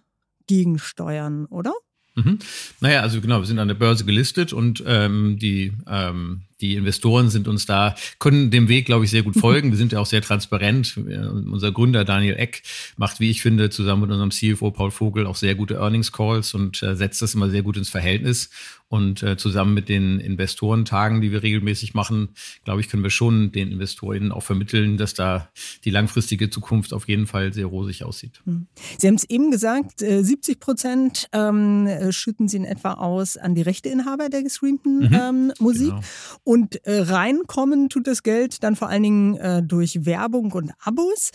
[0.46, 1.72] gegensteuern, oder?
[2.14, 2.38] Mhm.
[2.80, 7.28] Naja, also genau, wir sind an der Börse gelistet und ähm, die ähm, die Investoren
[7.30, 9.70] sind uns da, können dem Weg, glaube ich, sehr gut folgen.
[9.70, 10.96] Wir sind ja auch sehr transparent.
[10.96, 12.62] Unser Gründer Daniel Eck
[12.96, 16.54] macht, wie ich finde, zusammen mit unserem CFO Paul Vogel auch sehr gute Earnings Calls
[16.54, 18.50] und äh, setzt das immer sehr gut ins Verhältnis.
[18.88, 22.28] Und äh, zusammen mit den Investorentagen, die wir regelmäßig machen,
[22.64, 25.48] glaube ich, können wir schon den Investorinnen auch vermitteln, dass da
[25.84, 28.40] die langfristige Zukunft auf jeden Fall sehr rosig aussieht.
[28.44, 28.68] Hm.
[28.98, 33.56] Sie haben es eben gesagt, 70 äh, Prozent ähm, schütten Sie in etwa aus an
[33.56, 35.88] die Rechteinhaber der gestreamten mhm, ähm, Musik.
[35.88, 36.00] Genau.
[36.44, 41.32] Und äh, reinkommen tut das Geld dann vor allen Dingen äh, durch Werbung und Abos.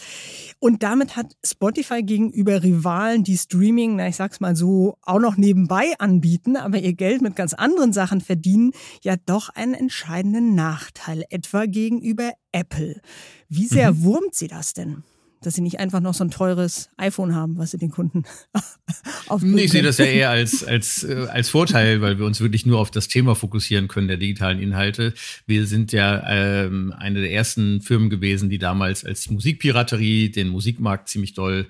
[0.60, 5.38] Und damit hat Spotify gegenüber Rivalen, die Streaming, na ich sag's mal so, auch noch
[5.38, 11.24] nebenbei anbieten, aber ihr Geld mit ganz anderen Sachen verdienen, ja doch einen entscheidenden Nachteil,
[11.32, 13.02] etwa gegenüber Apple.
[13.50, 14.04] Wie sehr mhm.
[14.04, 15.04] wurmt sie das denn?
[15.44, 18.26] dass sie nicht einfach noch so ein teures iPhone haben, was sie den Kunden
[19.28, 19.58] aufbringen.
[19.58, 22.80] Ich sehe das ja eher als, als, äh, als Vorteil, weil wir uns wirklich nur
[22.80, 25.14] auf das Thema fokussieren können der digitalen Inhalte.
[25.48, 31.10] Wir sind ja ähm, eine der ersten Firmen gewesen, die damals als Musikpiraterie den Musikmarkt
[31.10, 31.68] ziemlich doll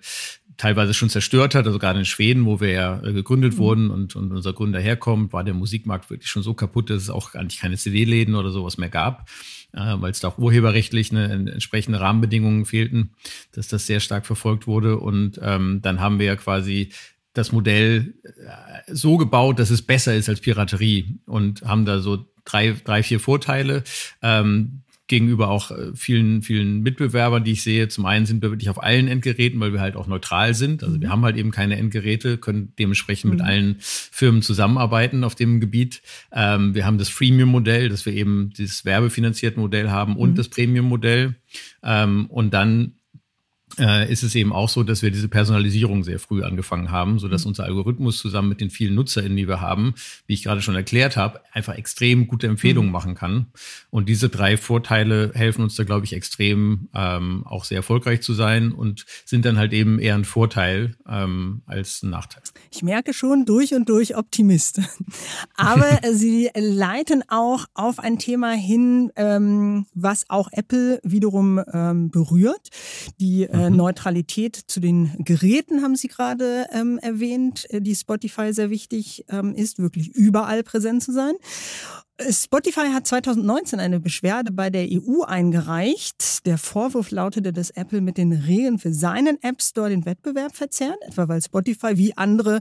[0.58, 1.66] teilweise schon zerstört hat.
[1.66, 3.58] Also gerade in Schweden, wo wir ja äh, gegründet mhm.
[3.58, 7.10] wurden und, und unser Gründer herkommt, war der Musikmarkt wirklich schon so kaputt, dass es
[7.10, 9.30] auch eigentlich keine CD-Läden oder sowas mehr gab,
[9.74, 13.12] äh, weil es da auch urheberrechtlich eine, entsprechende Rahmenbedingungen fehlten,
[13.54, 15.00] dass das sehr stark verfolgt wurde.
[15.00, 16.90] Und ähm, dann haben wir ja quasi
[17.34, 22.26] das Modell äh, so gebaut, dass es besser ist als Piraterie und haben da so
[22.46, 23.84] drei, drei vier Vorteile.
[24.22, 27.90] Ähm, gegenüber auch äh, vielen, vielen Mitbewerbern, die ich sehe.
[27.90, 30.84] Zum einen sind wir wirklich auf allen Endgeräten, weil wir halt auch neutral sind.
[30.84, 31.12] Also wir mhm.
[31.12, 33.38] haben halt eben keine Endgeräte, können dementsprechend mhm.
[33.38, 36.02] mit allen Firmen zusammenarbeiten auf dem Gebiet.
[36.32, 40.36] Ähm, wir haben das Freemium-Modell, dass wir eben dieses werbefinanzierte Modell haben und mhm.
[40.36, 41.36] das Premium-Modell.
[41.84, 42.94] Ähm, und dann
[43.80, 47.28] äh, ist es eben auch so, dass wir diese Personalisierung sehr früh angefangen haben, so
[47.28, 47.50] dass mhm.
[47.50, 49.94] unser Algorithmus zusammen mit den vielen NutzerInnen, die wir haben,
[50.28, 52.94] wie ich gerade schon erklärt habe, einfach extrem gute Empfehlungen mhm.
[52.94, 53.48] machen kann.
[53.90, 58.34] Und diese drei Vorteile helfen uns da, glaube ich, extrem ähm, auch sehr erfolgreich zu
[58.34, 62.44] sein und sind dann halt eben eher ein Vorteil ähm, als ein Nachteil.
[62.72, 64.82] Ich merke schon durch und durch Optimist.
[65.56, 72.70] Aber Sie leiten auch auf ein Thema hin, ähm, was auch Apple wiederum ähm, berührt.
[73.20, 73.76] Die äh, mhm.
[73.78, 79.54] Neutralität zu den Geräten haben Sie gerade ähm, erwähnt, äh, die Spotify sehr wichtig ähm,
[79.56, 81.34] ist, wirklich überall präsent zu sein.
[82.30, 86.46] Spotify hat 2019 eine Beschwerde bei der EU eingereicht.
[86.46, 90.98] Der Vorwurf lautete, dass Apple mit den Regeln für seinen App Store den Wettbewerb verzerrt,
[91.02, 92.60] etwa weil Spotify wie andere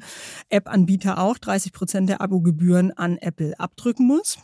[0.48, 4.38] App-Anbieter auch 30 Prozent der Abogebühren an Apple abdrücken muss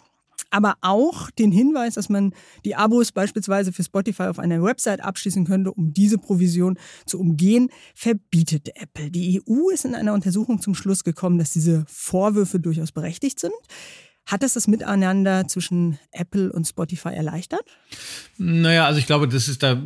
[0.51, 2.33] aber auch den Hinweis, dass man
[2.65, 7.69] die Abos beispielsweise für Spotify auf einer Website abschließen könnte, um diese Provision zu umgehen,
[7.95, 9.11] verbietet Apple.
[9.11, 13.55] Die EU ist in einer Untersuchung zum Schluss gekommen, dass diese Vorwürfe durchaus berechtigt sind.
[14.27, 17.63] Hat das das Miteinander zwischen Apple und Spotify erleichtert?
[18.39, 19.81] Naja, also ich glaube, das ist da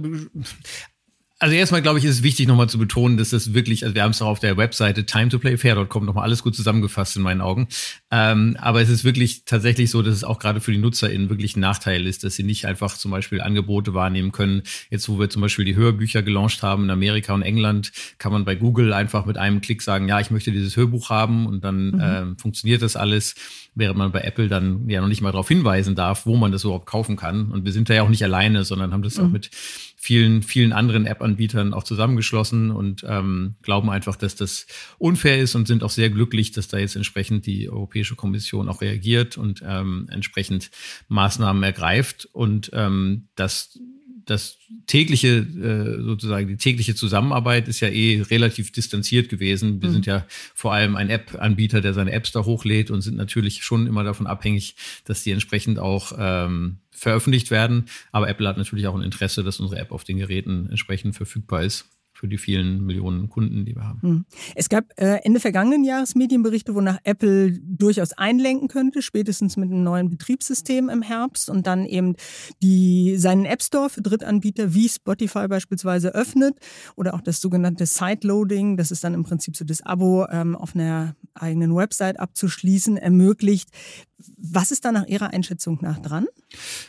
[1.40, 4.03] also erstmal glaube ich, ist es wichtig nochmal zu betonen, dass das wirklich, also wir
[4.03, 7.66] haben es auch auf der Webseite timetoplayfair.com nochmal alles gut zusammengefasst in meinen Augen.
[8.11, 11.57] Ähm, aber es ist wirklich tatsächlich so, dass es auch gerade für die NutzerInnen wirklich
[11.57, 14.62] ein Nachteil ist, dass sie nicht einfach zum Beispiel Angebote wahrnehmen können.
[14.90, 18.44] Jetzt, wo wir zum Beispiel die Hörbücher gelauncht haben in Amerika und England, kann man
[18.44, 21.87] bei Google einfach mit einem Klick sagen, ja, ich möchte dieses Hörbuch haben und dann
[21.87, 22.00] mhm.
[22.03, 23.35] ähm, funktioniert das alles,
[23.74, 26.64] während man bei Apple dann ja noch nicht mal darauf hinweisen darf, wo man das
[26.64, 27.50] überhaupt kaufen kann.
[27.50, 29.24] Und wir sind da ja auch nicht alleine, sondern haben das mhm.
[29.24, 29.50] auch mit
[30.02, 35.68] vielen, vielen anderen App-Anbietern auch zusammengeschlossen und ähm, glauben einfach, dass das unfair ist und
[35.68, 40.08] sind auch sehr glücklich, dass da jetzt entsprechend die Europäische Kommission auch reagiert und ähm,
[40.10, 40.70] entsprechend
[41.08, 43.78] Maßnahmen ergreift und ähm, das
[44.31, 49.83] das tägliche, äh, sozusagen die tägliche Zusammenarbeit ist ja eh relativ distanziert gewesen.
[49.83, 49.95] Wir mhm.
[49.95, 53.87] sind ja vor allem ein App-Anbieter, der seine Apps da hochlädt und sind natürlich schon
[53.87, 57.87] immer davon abhängig, dass die entsprechend auch ähm, veröffentlicht werden.
[58.12, 61.64] Aber Apple hat natürlich auch ein Interesse, dass unsere App auf den Geräten entsprechend verfügbar
[61.64, 61.87] ist
[62.20, 64.02] für die vielen Millionen Kunden, die wir haben.
[64.02, 64.24] Hm.
[64.54, 69.83] Es gab äh, Ende vergangenen Jahres Medienberichte, wonach Apple durchaus einlenken könnte, spätestens mit einem
[69.83, 72.16] neuen Betriebssystem im Herbst und dann eben
[72.62, 76.59] die, seinen App Store für Drittanbieter wie Spotify beispielsweise öffnet
[76.94, 80.74] oder auch das sogenannte Sideloading, das ist dann im Prinzip so das Abo ähm, auf
[80.74, 83.70] einer eigenen Website abzuschließen, ermöglicht.
[84.37, 86.26] Was ist da nach Ihrer Einschätzung nach dran?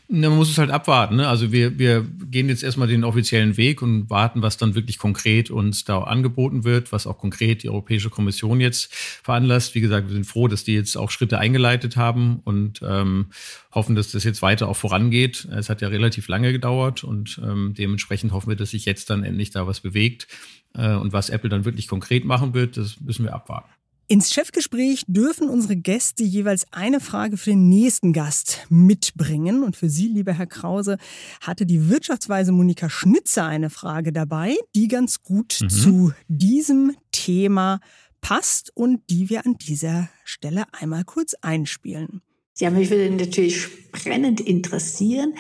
[0.08, 1.18] Na, man muss es halt abwarten.
[1.18, 1.28] Ne?
[1.28, 5.52] Also wir, wir gehen jetzt erstmal den offiziellen Weg und warten, was dann wirklich konkret
[5.52, 9.76] uns da angeboten wird, was auch konkret die Europäische Kommission jetzt veranlasst.
[9.76, 13.28] Wie gesagt, wir sind froh, dass die jetzt auch Schritte eingeleitet haben und ähm,
[13.72, 15.48] hoffen, dass das jetzt weiter auch vorangeht.
[15.52, 19.24] Es hat ja relativ lange gedauert und ähm, dementsprechend hoffen wir, dass sich jetzt dann
[19.24, 20.28] endlich da was bewegt.
[20.74, 23.70] Äh, und was Apple dann wirklich konkret machen wird, das müssen wir abwarten.
[24.12, 29.64] Ins Chefgespräch dürfen unsere Gäste jeweils eine Frage für den nächsten Gast mitbringen.
[29.64, 30.98] Und für Sie, lieber Herr Krause,
[31.40, 35.70] hatte die Wirtschaftsweise Monika Schnitzer eine Frage dabei, die ganz gut mhm.
[35.70, 37.80] zu diesem Thema
[38.20, 42.22] passt und die wir an dieser Stelle einmal kurz einspielen.
[42.58, 45.36] Ja, mich würde natürlich brennend interessieren,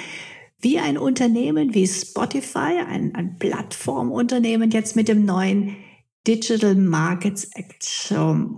[0.62, 5.76] wie ein Unternehmen wie Spotify, ein, ein Plattformunternehmen jetzt mit dem neuen
[6.28, 8.14] Digital Markets Act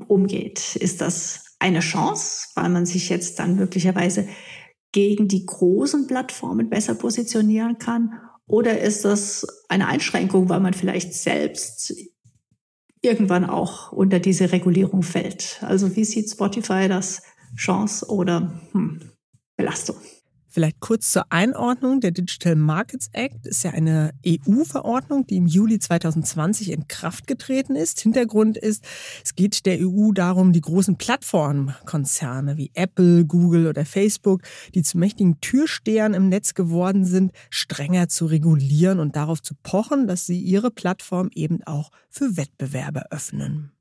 [0.08, 0.76] umgeht.
[0.76, 4.28] Ist das eine Chance, weil man sich jetzt dann möglicherweise
[4.92, 8.20] gegen die großen Plattformen besser positionieren kann?
[8.48, 11.94] Oder ist das eine Einschränkung, weil man vielleicht selbst
[13.02, 15.64] irgendwann auch unter diese Regulierung fällt?
[15.64, 17.22] Also wie sieht Spotify das?
[17.56, 19.12] Chance oder hm,
[19.56, 19.96] Belastung?
[20.54, 22.00] Vielleicht kurz zur Einordnung.
[22.00, 27.76] Der Digital Markets Act ist ja eine EU-Verordnung, die im Juli 2020 in Kraft getreten
[27.76, 28.00] ist.
[28.00, 28.86] Hintergrund ist,
[29.24, 34.44] es geht der EU darum, die großen Plattformkonzerne wie Apple, Google oder Facebook,
[34.76, 40.06] die zu mächtigen Türstehern im Netz geworden sind, strenger zu regulieren und darauf zu pochen,
[40.06, 43.73] dass sie ihre Plattform eben auch für Wettbewerbe öffnen.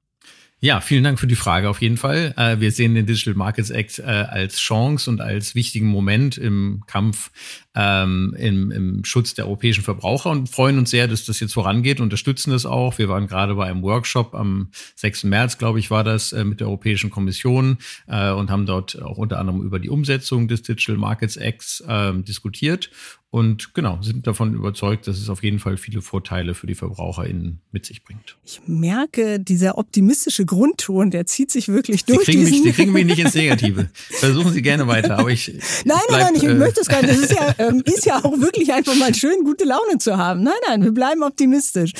[0.65, 2.35] Ja, vielen Dank für die Frage auf jeden Fall.
[2.37, 6.85] Äh, wir sehen den Digital Markets Act äh, als Chance und als wichtigen Moment im
[6.87, 7.33] Kampf
[7.75, 12.01] ähm, im, im Schutz der europäischen Verbraucher und freuen uns sehr, dass das jetzt vorangeht,
[12.01, 12.97] unterstützen das auch.
[12.99, 15.25] Wir waren gerade bei einem Workshop am 6.
[15.25, 19.41] März, glaube ich, war das, äh, mit der Europäischen Kommission und haben dort auch unter
[19.41, 21.83] anderem über die Umsetzung des Digital Markets Acts
[22.27, 22.91] diskutiert
[23.35, 27.63] und genau, sind davon überzeugt, dass es auf jeden Fall viele Vorteile für die VerbraucherInnen
[27.71, 28.37] mit sich bringt.
[28.45, 32.27] Ich merke, dieser optimistische Grundton, der zieht sich wirklich durch.
[32.27, 33.89] Sie kriegen, mich, Sie kriegen mich nicht ins Negative.
[33.95, 35.49] Versuchen Sie gerne weiter, aber ich.
[35.87, 37.15] Nein, bleib, nein, nein, ich äh, möchte es gar nicht.
[37.15, 40.43] Das ist ja, ähm, ist ja auch wirklich einfach mal schön, gute Laune zu haben.
[40.43, 41.93] Nein, nein, wir bleiben optimistisch.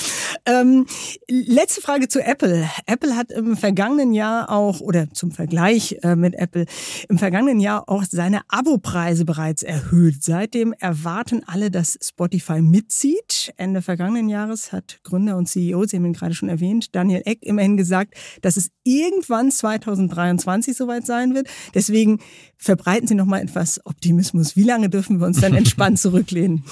[0.45, 0.85] Ähm,
[1.27, 2.69] letzte Frage zu Apple.
[2.85, 6.67] Apple hat im vergangenen Jahr auch, oder zum Vergleich äh, mit Apple,
[7.09, 10.23] im vergangenen Jahr auch seine Abopreise bereits erhöht.
[10.23, 13.53] Seitdem erwartet erwarten alle, dass Spotify mitzieht.
[13.55, 17.39] Ende vergangenen Jahres hat Gründer und CEO, Sie haben ihn gerade schon erwähnt, Daniel Eck
[17.43, 21.47] immerhin gesagt, dass es irgendwann 2023 soweit sein wird.
[21.73, 22.19] Deswegen
[22.57, 24.57] verbreiten Sie noch mal etwas Optimismus.
[24.57, 26.65] Wie lange dürfen wir uns dann entspannt zurücklehnen?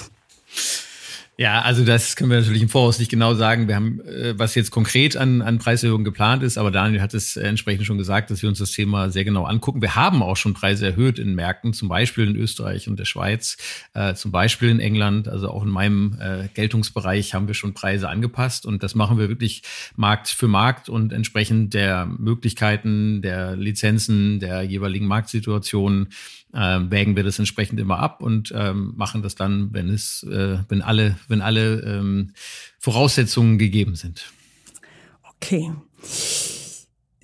[1.42, 3.66] Ja, also das können wir natürlich im Voraus nicht genau sagen.
[3.66, 7.36] Wir haben, äh, was jetzt konkret an, an Preiserhöhungen geplant ist, aber Daniel hat es
[7.36, 9.82] entsprechend schon gesagt, dass wir uns das Thema sehr genau angucken.
[9.82, 13.56] Wir haben auch schon Preise erhöht in Märkten, zum Beispiel in Österreich und der Schweiz,
[13.92, 18.08] äh, zum Beispiel in England, also auch in meinem äh, Geltungsbereich haben wir schon Preise
[18.08, 19.62] angepasst und das machen wir wirklich
[19.96, 26.08] Markt für Markt und entsprechend der Möglichkeiten, der Lizenzen, der jeweiligen Marktsituationen äh,
[26.52, 30.82] wägen wir das entsprechend immer ab und ähm, machen das dann, wenn es, äh, wenn
[30.82, 32.32] alle, wenn alle ähm,
[32.78, 34.30] Voraussetzungen gegeben sind.
[35.36, 35.72] Okay.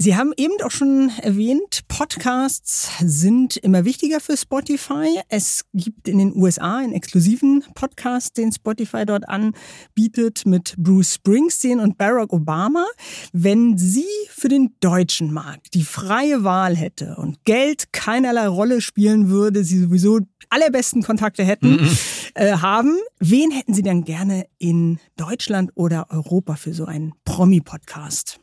[0.01, 5.21] Sie haben eben auch schon erwähnt, Podcasts sind immer wichtiger für Spotify.
[5.29, 11.81] Es gibt in den USA einen exklusiven Podcast, den Spotify dort anbietet mit Bruce Springsteen
[11.81, 12.87] und Barack Obama.
[13.33, 19.29] Wenn sie für den deutschen Markt die freie Wahl hätte und Geld keinerlei Rolle spielen
[19.31, 21.91] würde, sie sowieso allerbesten Kontakte hätten, mhm.
[22.35, 28.39] äh, haben, wen hätten Sie dann gerne in Deutschland oder Europa für so einen Promi-Podcast?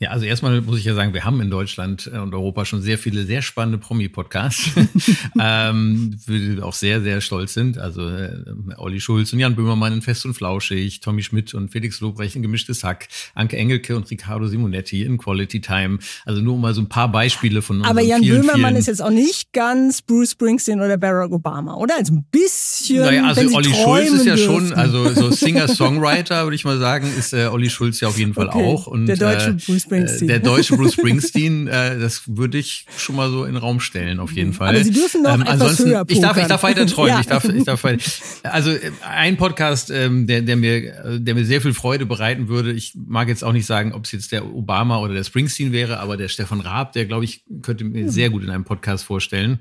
[0.00, 2.82] Ja, also erstmal muss ich ja sagen, wir haben in Deutschland äh, und Europa schon
[2.82, 4.70] sehr viele sehr spannende Promi-Podcasts,
[5.40, 7.78] ähm, für die wir auch sehr, sehr stolz sind.
[7.78, 8.44] Also äh,
[8.76, 12.42] Olli Schulz und Jan Böhmermann in Fest und Flauschig, Tommy Schmidt und Felix Lobrecht in
[12.42, 15.98] Gemischtes Hack, Anke Engelke und Riccardo Simonetti in Quality Time.
[16.24, 19.02] Also nur mal so ein paar Beispiele von Aber Jan vielen, Böhmermann vielen ist jetzt
[19.02, 21.96] auch nicht ganz Bruce Springsteen oder Barack Obama, oder?
[21.96, 23.00] Also ein bisschen.
[23.00, 24.68] Naja, also Olli Schulz ist ja dürften.
[24.68, 28.34] schon, also so Singer-Songwriter, würde ich mal sagen, ist äh, Olli Schulz ja auf jeden
[28.34, 28.64] Fall okay.
[28.64, 28.86] auch.
[28.86, 30.28] Und, der deutsche äh, Bruce Springsteen.
[30.28, 34.20] Der deutsche Bruce Springsteen, äh, das würde ich schon mal so in den Raum stellen,
[34.20, 34.68] auf jeden Fall.
[34.68, 37.14] Aber Sie dürfen noch ähm, etwas ansonsten, höher ich darf, ich darf weiter träumen.
[37.14, 37.20] ja.
[37.20, 38.02] Ich darf, ich darf weiter.
[38.42, 42.72] Also ein Podcast, ähm, der, der mir, der mir sehr viel Freude bereiten würde.
[42.72, 46.00] Ich mag jetzt auch nicht sagen, ob es jetzt der Obama oder der Springsteen wäre,
[46.00, 49.58] aber der Stefan Raab, der glaube ich könnte mir sehr gut in einem Podcast vorstellen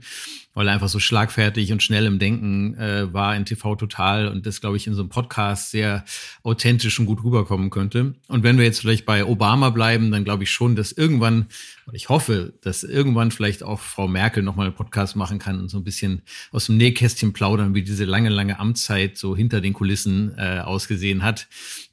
[0.58, 4.48] weil er einfach so schlagfertig und schnell im Denken äh, war in TV total und
[4.48, 6.04] das, glaube ich, in so einem Podcast sehr
[6.42, 8.16] authentisch und gut rüberkommen könnte.
[8.28, 11.46] Und wenn wir jetzt vielleicht bei Obama bleiben, dann glaube ich schon, dass irgendwann,
[11.94, 15.78] ich hoffe, dass irgendwann vielleicht auch Frau Merkel nochmal einen Podcast machen kann und so
[15.78, 20.34] ein bisschen aus dem Nähkästchen plaudern, wie diese lange, lange Amtszeit so hinter den Kulissen
[20.40, 21.48] äh, ausgesehen hat.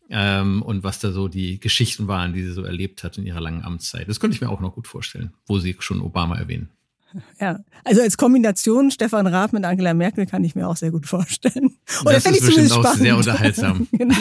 [0.08, 3.42] Ähm, und was da so die Geschichten waren, die sie so erlebt hat in ihrer
[3.42, 4.08] langen Amtszeit.
[4.08, 6.70] Das könnte ich mir auch noch gut vorstellen, wo Sie schon Obama erwähnen.
[7.40, 11.06] Ja, also als Kombination Stefan Raab mit Angela Merkel kann ich mir auch sehr gut
[11.06, 11.76] vorstellen.
[12.02, 13.02] Oder das ist bestimmt auch spannend.
[13.02, 13.88] sehr unterhaltsam.
[13.92, 14.14] genau.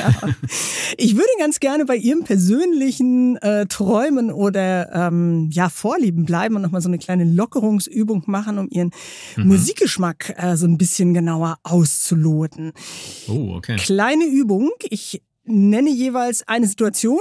[0.97, 6.61] Ich würde ganz gerne bei Ihrem persönlichen äh, Träumen oder ähm, ja Vorlieben bleiben und
[6.61, 8.91] nochmal so eine kleine Lockerungsübung machen, um Ihren
[9.37, 9.47] mhm.
[9.47, 12.73] Musikgeschmack äh, so ein bisschen genauer auszuloten.
[13.27, 13.77] Oh, okay.
[13.77, 14.71] Kleine Übung.
[14.89, 17.19] Ich nenne jeweils eine Situation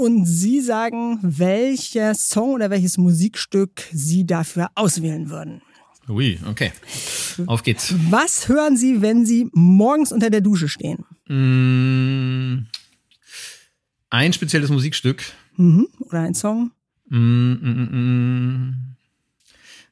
[0.00, 5.60] und Sie sagen, welcher Song oder welches Musikstück Sie dafür auswählen würden.
[6.08, 6.72] Ui, okay.
[7.46, 7.94] Auf geht's.
[8.08, 11.04] Was hören Sie, wenn Sie morgens unter der Dusche stehen?
[11.28, 12.66] Mm,
[14.08, 15.22] ein spezielles Musikstück.
[15.56, 15.86] Mhm.
[16.00, 16.72] Oder ein Song?
[17.08, 18.96] Mm, mm, mm, mm.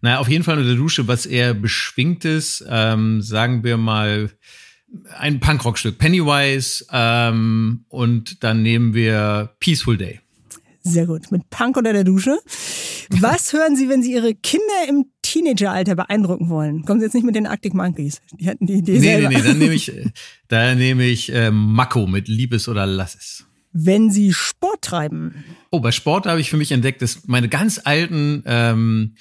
[0.01, 4.31] naja, auf jeden Fall unter der Dusche, was eher beschwingtes, ähm, sagen wir mal
[5.17, 10.21] ein Punkrock-Stück, Pennywise, ähm, und dann nehmen wir Peaceful Day.
[10.83, 11.31] Sehr gut.
[11.31, 12.39] Mit Punk unter der Dusche.
[13.11, 17.27] Was hören Sie, wenn Sie Ihre Kinder im Teenageralter beeindrucken wollen, kommen Sie jetzt nicht
[17.27, 18.21] mit den Arctic Monkeys.
[18.39, 19.29] Die hatten die Idee nee, selber.
[19.29, 19.93] Nee, nee, dann nehme ich,
[20.49, 23.45] da nehme ich äh, Mako mit Liebes oder Lass es.
[23.73, 25.45] Wenn Sie Sport treiben.
[25.71, 29.15] Oh, bei Sport habe ich für mich entdeckt, dass meine ganz alten ähm,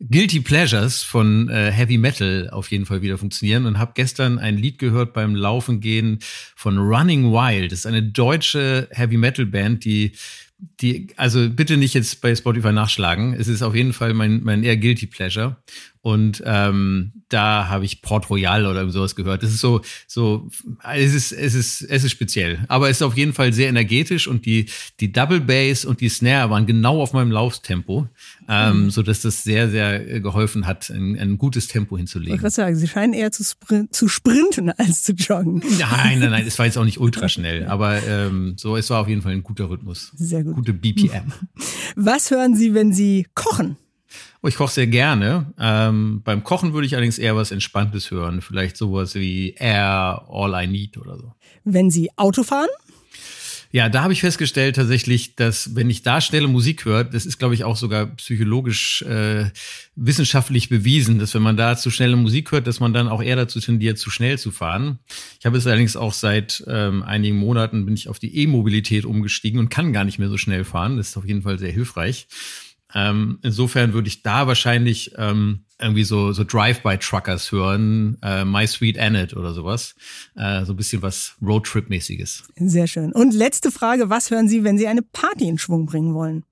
[0.00, 4.58] Guilty Pleasures von äh, Heavy Metal auf jeden Fall wieder funktionieren und habe gestern ein
[4.58, 6.18] Lied gehört beim Laufen gehen
[6.56, 7.72] von Running Wild.
[7.72, 10.12] Das ist eine deutsche Heavy Metal Band, die
[10.80, 13.34] die, also bitte nicht jetzt bei Spotify nachschlagen.
[13.34, 15.56] Es ist auf jeden Fall mein, mein eher Guilty Pleasure.
[16.04, 19.42] Und ähm, da habe ich Port Royal oder sowas gehört.
[19.42, 20.50] Das ist so, so,
[20.94, 22.58] es ist, es ist, es ist speziell.
[22.68, 24.66] Aber es ist auf jeden Fall sehr energetisch und die,
[25.00, 28.06] die Double Bass und die Snare waren genau auf meinem Lauftempo,
[28.50, 28.90] ähm, mhm.
[28.90, 32.38] so dass das sehr, sehr geholfen hat, ein, ein gutes Tempo hinzulegen.
[32.44, 35.62] Ich sagen, Sie scheinen eher zu, sprin zu sprinten als zu joggen.
[35.78, 39.00] Nein, nein, nein, es war jetzt auch nicht ultra schnell, aber ähm, so, es war
[39.00, 40.12] auf jeden Fall ein guter Rhythmus.
[40.14, 40.54] Sehr gut.
[40.54, 41.32] Gute BPM.
[41.96, 43.78] Was hören Sie, wenn Sie kochen?
[44.44, 45.54] Oh, ich koche sehr gerne.
[45.58, 48.42] Ähm, beim Kochen würde ich allerdings eher was Entspanntes hören.
[48.42, 51.32] Vielleicht sowas wie Air, All I Need oder so.
[51.64, 52.68] Wenn Sie Auto fahren?
[53.72, 57.38] Ja, da habe ich festgestellt tatsächlich, dass wenn ich da schnelle Musik höre, das ist,
[57.38, 59.46] glaube ich, auch sogar psychologisch äh,
[59.96, 63.36] wissenschaftlich bewiesen, dass wenn man da zu schnelle Musik hört, dass man dann auch eher
[63.36, 64.98] dazu tendiert, zu schnell zu fahren.
[65.40, 69.58] Ich habe es allerdings auch seit ähm, einigen Monaten bin ich auf die E-Mobilität umgestiegen
[69.58, 70.98] und kann gar nicht mehr so schnell fahren.
[70.98, 72.28] Das ist auf jeden Fall sehr hilfreich.
[72.94, 78.98] Ähm, insofern würde ich da wahrscheinlich ähm, irgendwie so, so Drive-by-Truckers hören, äh, My Sweet
[78.98, 79.94] Annette oder sowas.
[80.36, 82.44] Äh, so ein bisschen was Roadtrip-mäßiges.
[82.56, 83.12] Sehr schön.
[83.12, 86.44] Und letzte Frage, was hören Sie, wenn Sie eine Party in Schwung bringen wollen?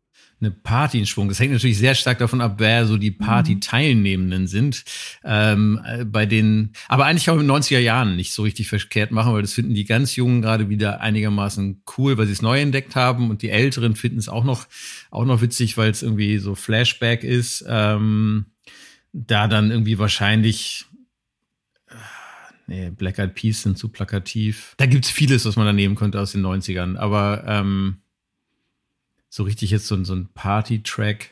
[0.43, 1.29] Eine Party in Schwung.
[1.29, 4.85] Das hängt natürlich sehr stark davon ab, wer so die Party-Teilnehmenden sind.
[5.25, 9.13] Ähm, äh, bei den, aber eigentlich auch in den 90er Jahren nicht so richtig verkehrt
[9.13, 12.61] machen, weil das finden die ganz Jungen gerade wieder einigermaßen cool, weil sie es neu
[12.61, 14.67] entdeckt haben und die Älteren finden es auch noch,
[15.11, 17.65] auch noch witzig, weil es irgendwie so Flashback ist.
[17.69, 18.47] Ähm,
[19.13, 20.87] da dann irgendwie wahrscheinlich
[21.89, 21.95] äh,
[22.69, 24.75] Nee, Black Eyed Peas sind zu plakativ.
[24.79, 26.97] Da gibt's vieles, was man da nehmen könnte aus den 90ern.
[26.97, 28.02] Aber ähm,
[29.33, 31.31] so richtig jetzt so, so ein Party-Track.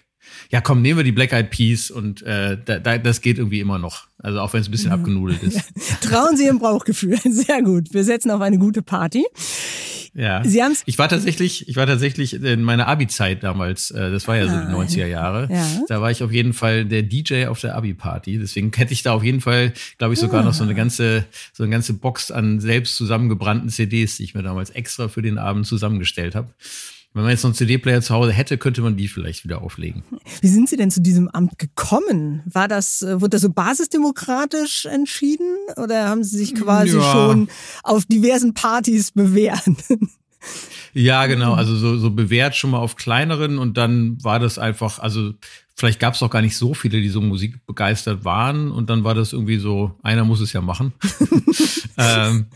[0.51, 3.61] Ja, komm, nehmen wir die Black Eyed Peas und äh, da, da, das geht irgendwie
[3.61, 4.07] immer noch.
[4.17, 5.61] Also auch wenn es ein bisschen abgenudelt ist.
[6.01, 7.19] Trauen Sie Ihrem Brauchgefühl.
[7.25, 7.93] Sehr gut.
[7.93, 9.27] Wir setzen auf eine gute Party.
[10.15, 10.43] Ja.
[10.43, 14.37] Sie haben's ich war tatsächlich, ich war tatsächlich in meiner Abi-Zeit damals, äh, das war
[14.37, 15.49] ja so die 90er ah, Jahre.
[15.53, 15.67] Ja.
[15.89, 18.39] Da war ich auf jeden Fall der DJ auf der Abi-Party.
[18.39, 20.47] Deswegen hätte ich da auf jeden Fall, glaube ich, sogar ja.
[20.47, 24.43] noch so eine ganze, so eine ganze Box an selbst zusammengebrannten CDs, die ich mir
[24.43, 26.49] damals extra für den Abend zusammengestellt habe.
[27.13, 30.05] Wenn man jetzt noch einen CD-Player zu Hause hätte, könnte man die vielleicht wieder auflegen.
[30.41, 32.43] Wie sind Sie denn zu diesem Amt gekommen?
[32.47, 37.13] War das, äh, wurde das so basisdemokratisch entschieden oder haben Sie sich quasi ja.
[37.13, 37.49] schon
[37.83, 39.63] auf diversen Partys bewährt?
[40.93, 41.55] Ja, genau.
[41.55, 45.35] Also so, so bewährt schon mal auf kleineren und dann war das einfach, also
[45.77, 49.05] vielleicht gab es auch gar nicht so viele, die so Musik begeistert waren und dann
[49.05, 50.93] war das irgendwie so, einer muss es ja machen.
[51.97, 52.47] ähm,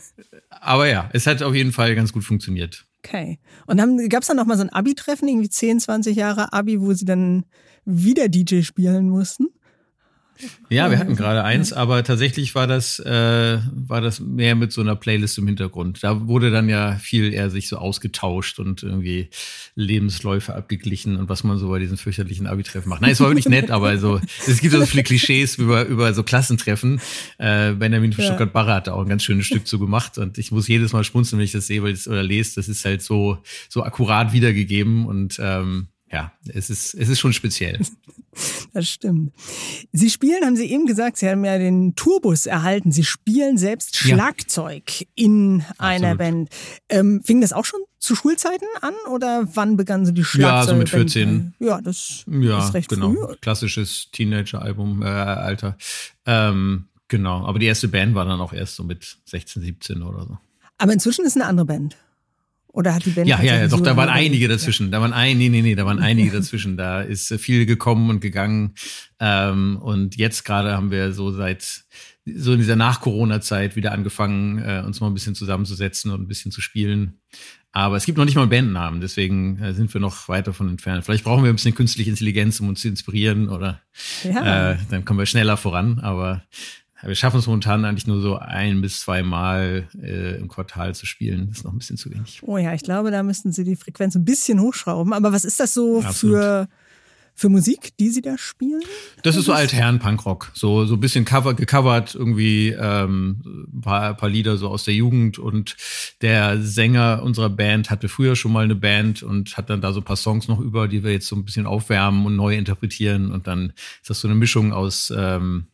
[0.50, 2.86] aber ja, es hat auf jeden Fall ganz gut funktioniert.
[3.04, 3.38] Okay.
[3.66, 6.92] Und gab es dann noch mal so ein Abi-Treffen, irgendwie 10, 20 Jahre Abi, wo
[6.94, 7.44] sie dann
[7.84, 9.48] wieder DJ spielen mussten?
[10.68, 14.80] Ja, wir hatten gerade eins, aber tatsächlich war das, äh, war das mehr mit so
[14.80, 16.02] einer Playlist im Hintergrund.
[16.02, 19.28] Da wurde dann ja viel eher sich so ausgetauscht und irgendwie
[19.74, 23.02] Lebensläufe abgeglichen und was man so bei diesen fürchterlichen Abi-Treffen macht.
[23.02, 26.22] Nein, es war wirklich nett, aber so, es gibt so viele Klischees über, über so
[26.22, 27.00] Klassentreffen.
[27.38, 28.30] Äh, Benjamin von ja.
[28.30, 31.04] Stuttgart-Barre hat da auch ein ganz schönes Stück zu gemacht und ich muss jedes Mal
[31.04, 32.56] schmunzeln, wenn ich das sehe weil das, oder lese.
[32.56, 37.32] Das ist halt so, so akkurat wiedergegeben und ähm, ja, es ist, es ist schon
[37.32, 37.80] speziell.
[38.74, 39.32] Das stimmt.
[39.92, 42.90] Sie spielen, haben Sie eben gesagt, Sie haben ja den Tourbus erhalten.
[42.90, 45.06] Sie spielen selbst Schlagzeug ja.
[45.14, 46.18] in einer Absolut.
[46.18, 46.48] Band.
[46.88, 50.66] Ähm, fing das auch schon zu Schulzeiten an oder wann begannen Sie die Schlagzeug?
[50.66, 51.54] Ja, so mit 14.
[51.60, 53.12] Ja, das ja, ist recht genau.
[53.12, 53.36] früh.
[53.40, 55.78] Klassisches Teenager-Album, äh, Alter.
[56.26, 60.24] Ähm, genau, aber die erste Band war dann auch erst so mit 16, 17 oder
[60.24, 60.38] so.
[60.78, 61.96] Aber inzwischen ist eine andere Band.
[62.74, 64.90] Oder hat die Band Ja, ja, ja, doch, da waren einige dazwischen.
[64.90, 66.76] Da waren ein, nee, nee, nee, da waren einige dazwischen.
[66.76, 68.74] Da ist viel gekommen und gegangen.
[69.20, 71.84] Ähm, und jetzt gerade haben wir so seit
[72.26, 76.50] so in dieser Nach-Corona-Zeit wieder angefangen, äh, uns mal ein bisschen zusammenzusetzen und ein bisschen
[76.50, 77.20] zu spielen.
[77.70, 80.68] Aber es gibt noch nicht mal einen Bandnamen, deswegen äh, sind wir noch weit davon
[80.68, 81.04] entfernt.
[81.04, 83.82] Vielleicht brauchen wir ein bisschen künstliche Intelligenz, um uns zu inspirieren oder
[84.24, 84.72] ja.
[84.72, 86.00] äh, dann kommen wir schneller voran.
[86.00, 86.42] Aber
[87.02, 91.06] wir schaffen es momentan eigentlich nur so ein bis zwei Mal äh, im Quartal zu
[91.06, 91.48] spielen.
[91.48, 92.40] Das ist noch ein bisschen zu wenig.
[92.42, 95.12] Oh ja, ich glaube, da müssten Sie die Frequenz ein bisschen hochschrauben.
[95.12, 96.68] Aber was ist das so für,
[97.34, 98.82] für Musik, die Sie da spielen?
[99.22, 100.52] Das ist so Altherren-Punkrock.
[100.54, 104.94] So, so ein bisschen cover, gecovert, irgendwie ähm, ein paar, paar Lieder so aus der
[104.94, 105.38] Jugend.
[105.38, 105.76] Und
[106.22, 110.00] der Sänger unserer Band hatte früher schon mal eine Band und hat dann da so
[110.00, 113.30] ein paar Songs noch über, die wir jetzt so ein bisschen aufwärmen und neu interpretieren.
[113.30, 115.66] Und dann ist das so eine Mischung aus, ähm,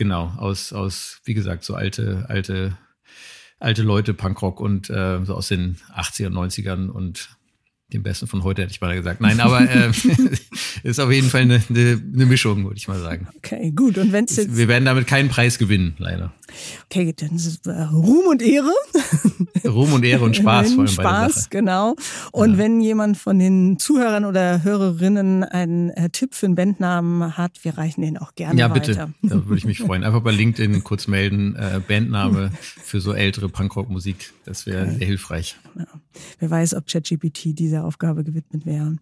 [0.00, 2.74] genau, aus, aus, wie gesagt, so alte, alte,
[3.58, 7.36] alte Leute, Punkrock und äh, so aus den 80er, 90ern und
[7.92, 9.20] den besten von heute, hätte ich mal gesagt.
[9.20, 9.90] Nein, aber äh,
[10.82, 13.28] ist auf jeden Fall eine, eine, eine Mischung, würde ich mal sagen.
[13.36, 13.98] Okay, gut.
[13.98, 16.32] Und wenn jetzt Wir werden damit keinen Preis gewinnen, leider.
[16.86, 18.72] Okay, dann ist es äh, Ruhm und Ehre.
[19.64, 21.96] Ruhm und Ehre und Spaß vor allem Spaß, genau.
[22.32, 22.58] Und ja.
[22.58, 27.78] wenn jemand von den Zuhörern oder Hörerinnen einen äh, Tipp für einen Bandnamen hat, wir
[27.78, 28.92] reichen den auch gerne ja, weiter.
[28.92, 29.34] Ja, bitte.
[29.34, 30.04] Da würde ich mich freuen.
[30.04, 34.32] Einfach bei LinkedIn kurz melden, äh, Bandname für so ältere Punkrock-Musik.
[34.44, 34.96] Das wäre okay.
[34.98, 35.56] sehr hilfreich.
[35.76, 35.86] Ja.
[36.38, 38.96] Wer weiß, ob ChatGPT dieser Aufgabe gewidmet wäre.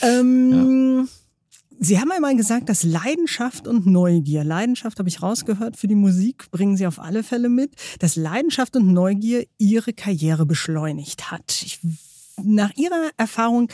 [0.00, 1.08] Ähm,
[1.78, 6.48] Sie haben einmal gesagt, dass Leidenschaft und Neugier, Leidenschaft habe ich rausgehört für die Musik,
[6.52, 11.62] bringen Sie auf alle Fälle mit, dass Leidenschaft und Neugier Ihre Karriere beschleunigt hat.
[11.64, 11.80] Ich,
[12.40, 13.68] nach Ihrer Erfahrung,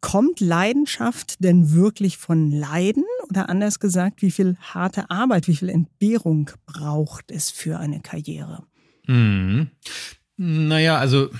[0.00, 3.04] kommt Leidenschaft denn wirklich von Leiden?
[3.30, 8.64] Oder anders gesagt, wie viel harte Arbeit, wie viel Entbehrung braucht es für eine Karriere?
[9.06, 9.70] Mhm.
[10.36, 11.30] Naja, also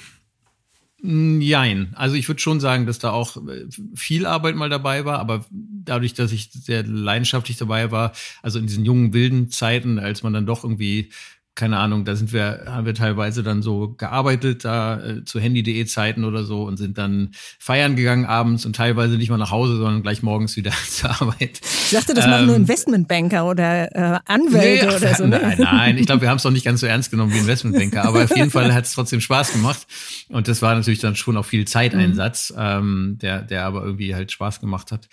[1.06, 5.18] Nein, also ich würde schon sagen, dass da auch äh, viel Arbeit mal dabei war,
[5.18, 10.22] aber dadurch, dass ich sehr leidenschaftlich dabei war, also in diesen jungen wilden Zeiten, als
[10.22, 11.10] man dann doch irgendwie
[11.54, 15.84] keine Ahnung, da sind wir, haben wir teilweise dann so gearbeitet, da äh, zu Handy.de
[15.84, 17.30] Zeiten oder so und sind dann
[17.60, 21.60] feiern gegangen abends und teilweise nicht mal nach Hause, sondern gleich morgens wieder zur Arbeit.
[21.62, 25.26] Ich dachte, das ähm, machen nur ähm, Investmentbanker oder äh, Anwälte nee, oder so.
[25.26, 25.38] Ne?
[25.40, 28.04] Nein, nein, ich glaube, wir haben es doch nicht ganz so ernst genommen wie Investmentbanker,
[28.04, 29.86] aber auf jeden Fall hat es trotzdem Spaß gemacht
[30.30, 32.58] und das war natürlich dann schon auch viel Zeiteinsatz, mhm.
[32.58, 35.08] ähm, der, der aber irgendwie halt Spaß gemacht hat.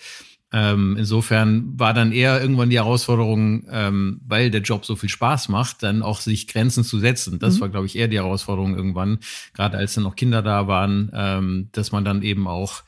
[0.52, 5.48] Ähm, insofern war dann eher irgendwann die Herausforderung, ähm, weil der Job so viel Spaß
[5.48, 7.38] macht, dann auch sich Grenzen zu setzen.
[7.38, 7.60] Das mhm.
[7.62, 9.18] war, glaube ich, eher die Herausforderung irgendwann,
[9.54, 12.82] gerade als dann noch Kinder da waren, ähm, dass man dann eben auch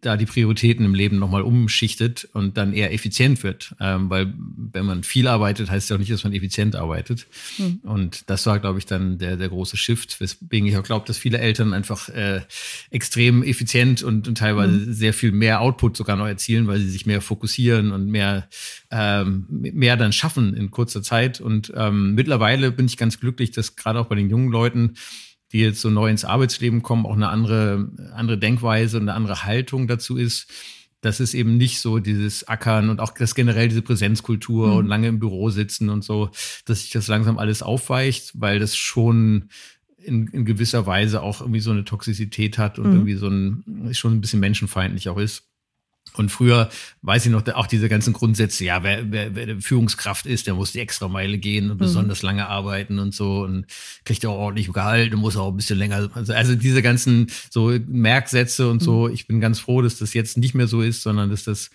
[0.00, 3.74] da die Prioritäten im Leben nochmal umschichtet und dann eher effizient wird.
[3.78, 7.26] Ähm, weil wenn man viel arbeitet, heißt ja auch nicht, dass man effizient arbeitet.
[7.58, 7.80] Mhm.
[7.82, 11.18] Und das war, glaube ich, dann der, der große Shift, weswegen ich auch glaube, dass
[11.18, 12.40] viele Eltern einfach äh,
[12.90, 14.92] extrem effizient und, und teilweise mhm.
[14.92, 18.48] sehr viel mehr Output sogar noch erzielen, weil sie sich mehr fokussieren und mehr,
[18.90, 21.40] ähm, mehr dann schaffen in kurzer Zeit.
[21.40, 24.94] Und ähm, mittlerweile bin ich ganz glücklich, dass gerade auch bei den jungen Leuten
[25.52, 29.44] die jetzt so neu ins Arbeitsleben kommen, auch eine andere, andere Denkweise und eine andere
[29.44, 30.48] Haltung dazu ist.
[31.00, 34.76] Das ist eben nicht so dieses Ackern und auch das generell diese Präsenzkultur mhm.
[34.76, 36.30] und lange im Büro sitzen und so,
[36.66, 39.48] dass sich das langsam alles aufweicht, weil das schon
[39.96, 42.92] in, in gewisser Weise auch irgendwie so eine Toxizität hat und mhm.
[42.92, 45.49] irgendwie so ein, schon ein bisschen menschenfeindlich auch ist.
[46.14, 46.68] Und früher
[47.02, 50.72] weiß ich noch, auch diese ganzen Grundsätze, ja, wer, wer, wer Führungskraft ist, der muss
[50.72, 51.80] die extra Meile gehen und mhm.
[51.80, 53.66] besonders lange arbeiten und so und
[54.04, 56.10] kriegt auch ordentlich Gehalt und muss auch ein bisschen länger.
[56.14, 59.14] Also, also diese ganzen so Merksätze und so, mhm.
[59.14, 61.70] ich bin ganz froh, dass das jetzt nicht mehr so ist, sondern dass das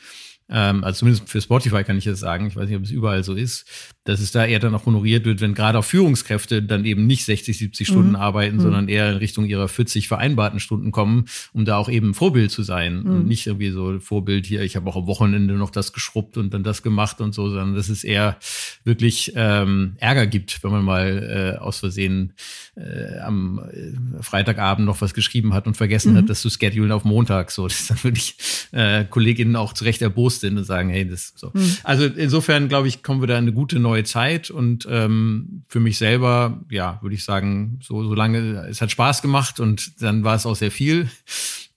[0.48, 3.24] ähm, also zumindest für Spotify kann ich das sagen, ich weiß nicht, ob es überall
[3.24, 3.66] so ist,
[4.04, 7.26] dass es da eher dann auch honoriert wird, wenn gerade auch Führungskräfte dann eben nicht
[7.26, 8.16] 60, 70 Stunden mhm.
[8.16, 8.62] arbeiten, mhm.
[8.62, 12.62] sondern eher in Richtung ihrer 40 vereinbarten Stunden kommen, um da auch eben Vorbild zu
[12.62, 13.10] sein mhm.
[13.10, 16.54] und nicht irgendwie so Vorbild hier, ich habe auch am Wochenende noch das geschrubbt und
[16.54, 18.38] dann das gemacht und so, sondern dass es eher
[18.84, 22.34] wirklich ähm, Ärger gibt, wenn man mal äh, aus Versehen
[22.76, 26.28] äh, am äh, Freitagabend noch was geschrieben hat und vergessen hat, mhm.
[26.28, 27.50] das zu schedulen auf Montag.
[27.50, 28.36] So, das ist dann wirklich
[28.72, 31.52] äh, Kolleginnen auch zurecht erbost sind und sagen, hey, das so.
[31.54, 31.78] Mhm.
[31.84, 35.80] Also insofern glaube ich, kommen wir da in eine gute neue Zeit und ähm, für
[35.80, 40.24] mich selber, ja, würde ich sagen, so, so lange, es hat Spaß gemacht und dann
[40.24, 41.10] war es auch sehr viel.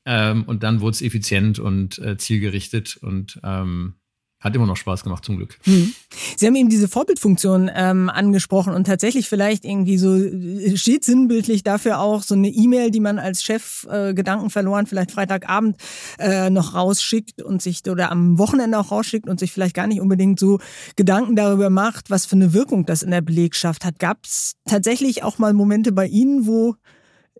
[0.04, 3.94] Ähm, und dann wurde es effizient und äh, zielgerichtet und ähm,
[4.40, 5.58] hat immer noch Spaß gemacht, zum Glück.
[5.64, 5.92] Hm.
[6.36, 11.64] Sie haben eben diese Vorbildfunktion ähm, angesprochen und tatsächlich vielleicht irgendwie so äh, steht sinnbildlich
[11.64, 15.76] dafür auch so eine E-Mail, die man als Chef äh, Gedanken verloren vielleicht Freitagabend
[16.18, 20.00] äh, noch rausschickt und sich oder am Wochenende auch rausschickt und sich vielleicht gar nicht
[20.00, 20.60] unbedingt so
[20.94, 23.98] Gedanken darüber macht, was für eine Wirkung das in der Belegschaft hat.
[23.98, 26.76] Gab es tatsächlich auch mal Momente bei Ihnen, wo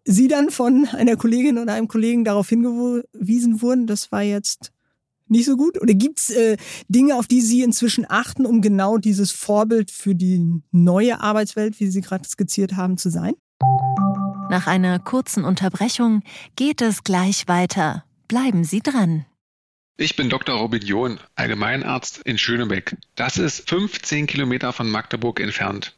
[0.05, 4.73] Sie dann von einer Kollegin oder einem Kollegen darauf hingewiesen wurden, das war jetzt
[5.31, 5.81] nicht so gut?
[5.81, 6.57] Oder gibt's äh,
[6.89, 11.89] Dinge, auf die Sie inzwischen achten, um genau dieses Vorbild für die neue Arbeitswelt, wie
[11.89, 13.35] Sie gerade skizziert haben, zu sein?
[14.51, 16.23] Nach einer kurzen Unterbrechung
[16.57, 18.05] geht es gleich weiter.
[18.29, 19.27] Bleiben Sie dran.
[20.01, 20.57] Ich bin Dr.
[20.57, 22.97] Robin John, Allgemeinarzt in Schönebeck.
[23.17, 25.98] Das ist 15 Kilometer von Magdeburg entfernt.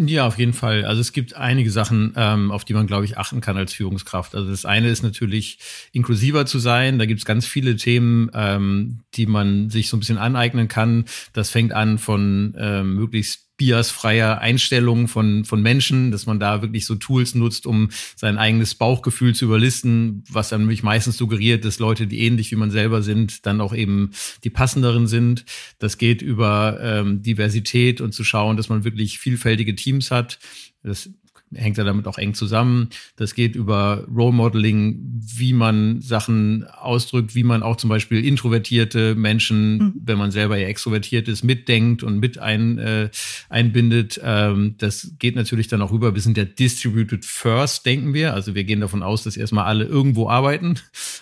[0.00, 0.84] Ja, auf jeden Fall.
[0.84, 4.36] Also es gibt einige Sachen, ähm, auf die man, glaube ich, achten kann als Führungskraft.
[4.36, 5.58] Also das eine ist natürlich,
[5.90, 7.00] inklusiver zu sein.
[7.00, 11.06] Da gibt es ganz viele Themen, ähm, die man sich so ein bisschen aneignen kann.
[11.32, 16.86] Das fängt an von ähm, möglichst biasfreier Einstellung von, von Menschen, dass man da wirklich
[16.86, 21.78] so Tools nutzt, um sein eigenes Bauchgefühl zu überlisten, was dann nämlich meistens suggeriert, dass
[21.78, 24.12] Leute, die ähnlich wie man selber sind, dann auch eben
[24.44, 25.44] die passenderen sind.
[25.78, 30.38] Das geht über ähm, Diversität und zu schauen, dass man wirklich vielfältige Teams hat.
[30.84, 31.10] Das
[31.54, 32.88] hängt ja damit auch eng zusammen.
[33.16, 34.98] Das geht über Role Modeling,
[35.36, 39.94] wie man Sachen ausdrückt, wie man auch zum Beispiel introvertierte Menschen, mhm.
[40.04, 43.10] wenn man selber ja extrovertiert ist, mitdenkt und mit ein, äh,
[43.48, 44.20] einbindet.
[44.22, 46.14] Ähm, das geht natürlich dann auch rüber.
[46.14, 48.34] Wir sind ja distributed first, denken wir.
[48.34, 50.74] Also wir gehen davon aus, dass erstmal alle irgendwo arbeiten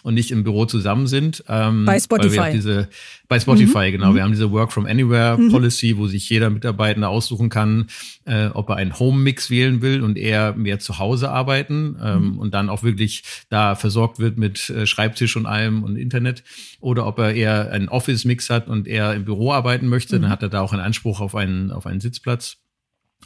[0.02, 1.44] und nicht im Büro zusammen sind.
[1.48, 2.50] Ähm, bei Spotify.
[2.52, 2.88] Diese,
[3.28, 3.92] bei Spotify, mhm.
[3.92, 4.06] genau.
[4.14, 4.24] Wir mhm.
[4.24, 5.50] haben diese Work from Anywhere mhm.
[5.50, 7.86] Policy, wo sich jeder Mitarbeitende aussuchen kann,
[8.24, 12.38] äh, ob er einen Home-Mix wählen will und eher mehr zu Hause arbeiten ähm, mhm.
[12.38, 16.44] und dann auch wirklich da versorgt wird mit äh, Schreibtisch und allem und Internet
[16.80, 20.22] oder ob er eher einen Office-Mix hat und eher im Büro arbeiten möchte, mhm.
[20.22, 22.58] dann hat er da auch einen Anspruch auf einen, auf einen Sitzplatz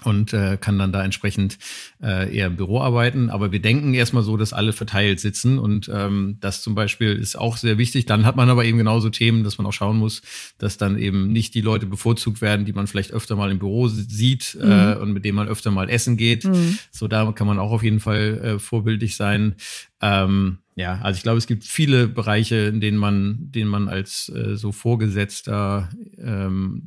[0.04, 1.58] und äh, kann dann da entsprechend
[2.02, 3.30] äh, eher im Büro arbeiten.
[3.30, 7.36] Aber wir denken erstmal so, dass alle verteilt sitzen und ähm, das zum Beispiel ist
[7.36, 8.06] auch sehr wichtig.
[8.06, 10.22] Dann hat man aber eben genauso Themen, dass man auch schauen muss,
[10.58, 13.88] dass dann eben nicht die Leute bevorzugt werden, die man vielleicht öfter mal im Büro
[13.88, 14.72] sieht äh, mhm.
[14.72, 16.44] äh, und mit denen man öfter mal essen geht.
[16.44, 16.78] Mhm.
[16.90, 19.54] So da kann man auch auf jeden Fall äh, vorbildlich sein.
[20.00, 24.30] Ähm, ja, also ich glaube, es gibt viele Bereiche, in denen man, denen man als
[24.34, 26.82] äh, so Vorgesetzter, ähm,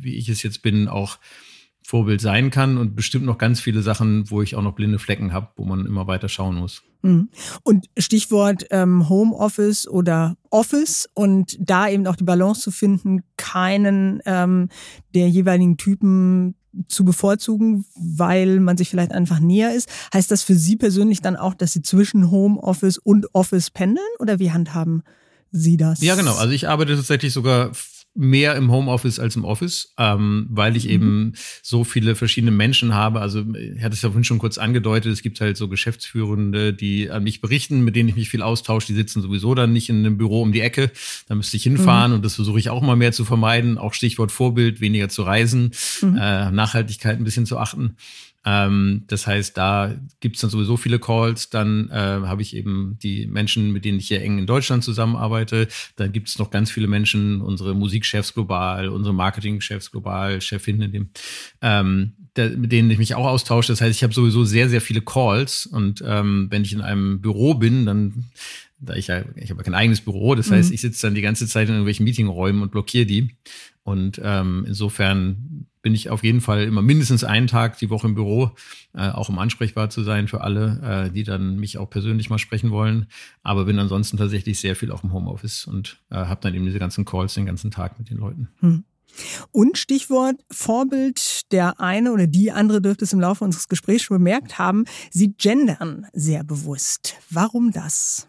[0.00, 1.18] wie ich es jetzt bin, auch
[1.90, 5.32] Vorbild sein kann und bestimmt noch ganz viele Sachen, wo ich auch noch blinde Flecken
[5.32, 6.84] habe, wo man immer weiter schauen muss.
[7.02, 7.30] Mhm.
[7.64, 14.22] Und Stichwort ähm, Homeoffice oder Office und da eben auch die Balance zu finden, keinen
[14.24, 14.68] ähm,
[15.16, 16.54] der jeweiligen Typen
[16.86, 19.88] zu bevorzugen, weil man sich vielleicht einfach näher ist.
[20.14, 24.38] Heißt das für Sie persönlich dann auch, dass Sie zwischen Homeoffice und Office pendeln oder
[24.38, 25.02] wie handhaben
[25.50, 26.00] Sie das?
[26.02, 26.36] Ja, genau.
[26.36, 27.72] Also ich arbeite tatsächlich sogar
[28.14, 30.90] mehr im Homeoffice als im Office, ähm, weil ich mhm.
[30.90, 31.32] eben
[31.62, 33.20] so viele verschiedene Menschen habe.
[33.20, 37.10] Also ich hatte es ja vorhin schon kurz angedeutet, es gibt halt so Geschäftsführende, die
[37.10, 38.88] an mich berichten, mit denen ich mich viel austausche.
[38.88, 40.90] Die sitzen sowieso dann nicht in einem Büro um die Ecke.
[41.28, 42.16] Da müsste ich hinfahren mhm.
[42.16, 43.78] und das versuche ich auch mal mehr zu vermeiden.
[43.78, 46.16] Auch Stichwort Vorbild, weniger zu reisen, mhm.
[46.16, 47.96] äh, Nachhaltigkeit ein bisschen zu achten.
[48.44, 51.50] Ähm, das heißt, da gibt's dann sowieso viele Calls.
[51.50, 55.68] Dann äh, habe ich eben die Menschen, mit denen ich hier eng in Deutschland zusammenarbeite.
[55.96, 61.10] Dann gibt's noch ganz viele Menschen, unsere Musikchefs global, unsere Marketingchefs global, Chefinnen in dem,
[61.60, 63.72] ähm, der, mit denen ich mich auch austausche.
[63.72, 65.66] Das heißt, ich habe sowieso sehr, sehr viele Calls.
[65.66, 68.30] Und ähm, wenn ich in einem Büro bin, dann
[68.82, 70.74] da ich ja, ich habe kein eigenes Büro, das heißt, mhm.
[70.74, 73.36] ich sitze dann die ganze Zeit in irgendwelchen Meetingräumen und blockiere die.
[73.82, 78.14] Und ähm, insofern bin ich auf jeden Fall immer mindestens einen Tag die Woche im
[78.14, 78.50] Büro,
[78.94, 82.38] äh, auch um ansprechbar zu sein für alle, äh, die dann mich auch persönlich mal
[82.38, 83.06] sprechen wollen.
[83.42, 86.78] Aber bin ansonsten tatsächlich sehr viel auch im Homeoffice und äh, habe dann eben diese
[86.78, 88.48] ganzen Calls den ganzen Tag mit den Leuten.
[88.60, 88.84] Hm.
[89.50, 94.18] Und Stichwort Vorbild, der eine oder die andere dürfte es im Laufe unseres Gesprächs schon
[94.18, 97.16] bemerkt haben, sie gendern sehr bewusst.
[97.28, 98.28] Warum das?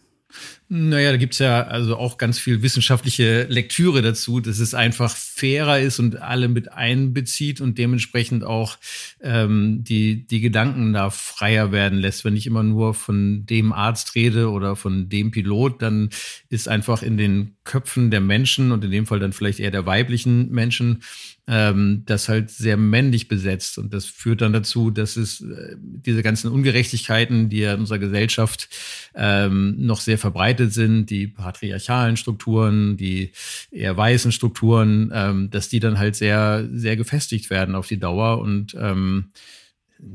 [0.73, 5.81] Naja, da gibt's ja also auch ganz viel wissenschaftliche Lektüre dazu, dass es einfach fairer
[5.81, 8.77] ist und alle mit einbezieht und dementsprechend auch
[9.19, 12.23] ähm, die, die Gedanken da freier werden lässt.
[12.23, 16.09] Wenn ich immer nur von dem Arzt rede oder von dem Pilot, dann
[16.47, 19.85] ist einfach in den Köpfen der Menschen und in dem Fall dann vielleicht eher der
[19.85, 21.01] weiblichen Menschen
[21.47, 23.77] ähm, das halt sehr männlich besetzt.
[23.77, 27.99] Und das führt dann dazu, dass es äh, diese ganzen Ungerechtigkeiten, die ja in unserer
[27.99, 28.69] Gesellschaft
[29.15, 33.31] ähm, noch sehr verbreitet sind, die patriarchalen Strukturen, die
[33.71, 38.39] eher weißen Strukturen, ähm, dass die dann halt sehr, sehr gefestigt werden auf die Dauer.
[38.39, 39.31] Und ähm,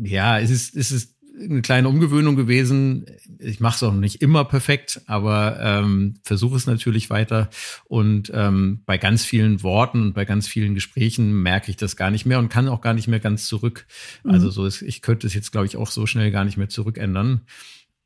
[0.02, 3.06] ja, es ist, es ist eine kleine Umgewöhnung gewesen.
[3.38, 7.50] Ich mache es auch nicht immer perfekt, aber ähm, versuche es natürlich weiter.
[7.84, 12.10] Und ähm, bei ganz vielen Worten und bei ganz vielen Gesprächen merke ich das gar
[12.10, 13.86] nicht mehr und kann auch gar nicht mehr ganz zurück.
[14.24, 14.30] Mhm.
[14.30, 16.68] Also so ist, ich könnte es jetzt, glaube ich, auch so schnell gar nicht mehr
[16.68, 17.42] zurückändern.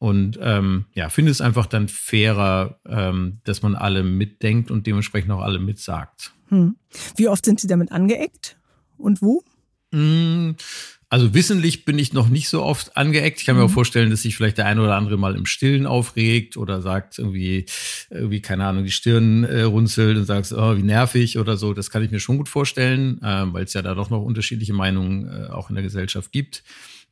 [0.01, 5.31] Und ähm, ja, finde es einfach dann fairer, ähm, dass man alle mitdenkt und dementsprechend
[5.31, 6.33] auch alle mitsagt.
[6.49, 6.77] Hm.
[7.17, 8.57] Wie oft sind Sie damit angeeckt
[8.97, 9.45] und wo?
[9.93, 10.53] Mm,
[11.11, 13.41] Also wissentlich bin ich noch nicht so oft angeeckt.
[13.41, 13.75] Ich kann mir auch mhm.
[13.75, 17.67] vorstellen, dass sich vielleicht der eine oder andere mal im Stillen aufregt oder sagt irgendwie,
[18.09, 21.75] irgendwie keine Ahnung, die Stirn äh, runzelt und sagt, oh, wie nervig oder so.
[21.75, 24.73] Das kann ich mir schon gut vorstellen, äh, weil es ja da doch noch unterschiedliche
[24.73, 26.63] Meinungen äh, auch in der Gesellschaft gibt.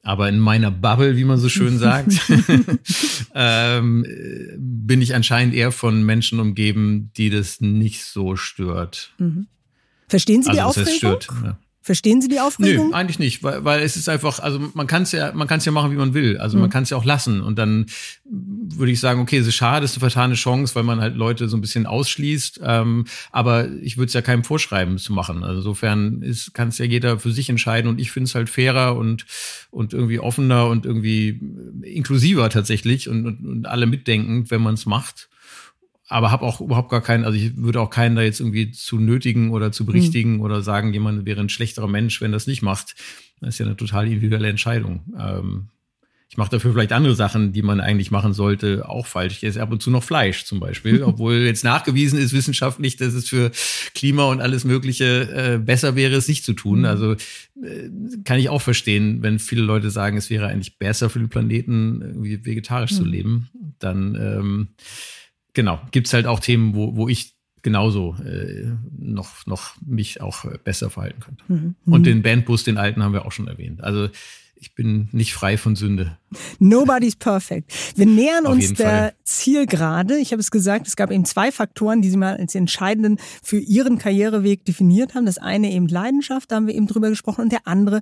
[0.08, 2.12] Aber in meiner Bubble, wie man so schön sagt,
[3.34, 4.06] ähm,
[4.56, 9.12] bin ich anscheinend eher von Menschen umgeben, die das nicht so stört.
[9.18, 9.48] Mhm.
[10.08, 10.96] Verstehen Sie die also, Aufregung?
[10.96, 11.58] Stört, ja.
[11.88, 12.90] Verstehen Sie die Aufregung?
[12.90, 15.56] Nö, eigentlich nicht, weil, weil es ist einfach, also man kann es ja, man kann
[15.56, 16.36] es ja machen, wie man will.
[16.36, 16.64] Also mhm.
[16.64, 17.40] man kann es ja auch lassen.
[17.40, 17.86] Und dann
[18.26, 21.16] würde ich sagen, okay, es ist schade, es ist eine vertane Chance, weil man halt
[21.16, 22.60] Leute so ein bisschen ausschließt.
[22.62, 25.42] Ähm, aber ich würde es ja keinem vorschreiben zu machen.
[25.42, 26.22] Also insofern
[26.52, 27.88] kann es ja jeder für sich entscheiden.
[27.88, 29.24] Und ich finde es halt fairer und,
[29.70, 31.40] und irgendwie offener und irgendwie
[31.84, 35.30] inklusiver tatsächlich und, und, und alle mitdenken, wenn man es macht
[36.08, 38.98] aber habe auch überhaupt gar keinen, also ich würde auch keinen da jetzt irgendwie zu
[38.98, 40.40] nötigen oder zu berichtigen mhm.
[40.40, 42.94] oder sagen, jemand wäre ein schlechterer Mensch, wenn das nicht macht.
[43.40, 45.02] Das ist ja eine total individuelle Entscheidung.
[45.18, 45.68] Ähm,
[46.30, 49.38] ich mache dafür vielleicht andere Sachen, die man eigentlich machen sollte, auch falsch.
[49.38, 53.14] Ich esse ab und zu noch Fleisch zum Beispiel, obwohl jetzt nachgewiesen ist wissenschaftlich, dass
[53.14, 53.50] es für
[53.94, 56.80] Klima und alles Mögliche äh, besser wäre, es nicht zu tun.
[56.80, 56.84] Mhm.
[56.84, 57.88] Also äh,
[58.24, 62.02] kann ich auch verstehen, wenn viele Leute sagen, es wäre eigentlich besser für den Planeten,
[62.02, 62.96] irgendwie vegetarisch mhm.
[62.96, 63.48] zu leben.
[63.78, 64.68] Dann ähm,
[65.58, 70.44] genau, gibt es halt auch Themen, wo, wo ich genauso äh, noch, noch mich auch
[70.62, 71.42] besser verhalten könnte.
[71.48, 71.74] Mhm.
[71.84, 73.82] Und den Bandbus, den alten, haben wir auch schon erwähnt.
[73.82, 74.08] Also
[74.54, 76.16] ich bin nicht frei von Sünde.
[76.60, 77.72] Nobody's perfect.
[77.96, 79.14] Wir nähern Auf uns der Fall.
[79.24, 80.18] Zielgerade.
[80.18, 83.58] Ich habe es gesagt, es gab eben zwei Faktoren, die Sie mal als entscheidenden für
[83.58, 85.26] Ihren Karriereweg definiert haben.
[85.26, 88.00] Das eine eben Leidenschaft, da haben wir eben drüber gesprochen, und der andere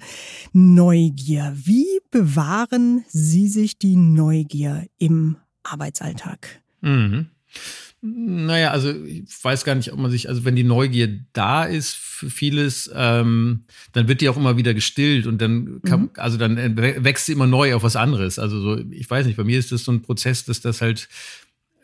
[0.52, 1.54] Neugier.
[1.56, 6.60] Wie bewahren Sie sich die Neugier im Arbeitsalltag?
[6.82, 7.30] Mhm.
[8.02, 11.96] Naja, also ich weiß gar nicht, ob man sich, also wenn die Neugier da ist
[11.96, 16.10] für vieles, ähm, dann wird die auch immer wieder gestillt und dann kann, mhm.
[16.16, 18.38] also dann wächst sie immer neu auf was anderes.
[18.38, 21.08] Also so, ich weiß nicht, bei mir ist das so ein Prozess, dass das halt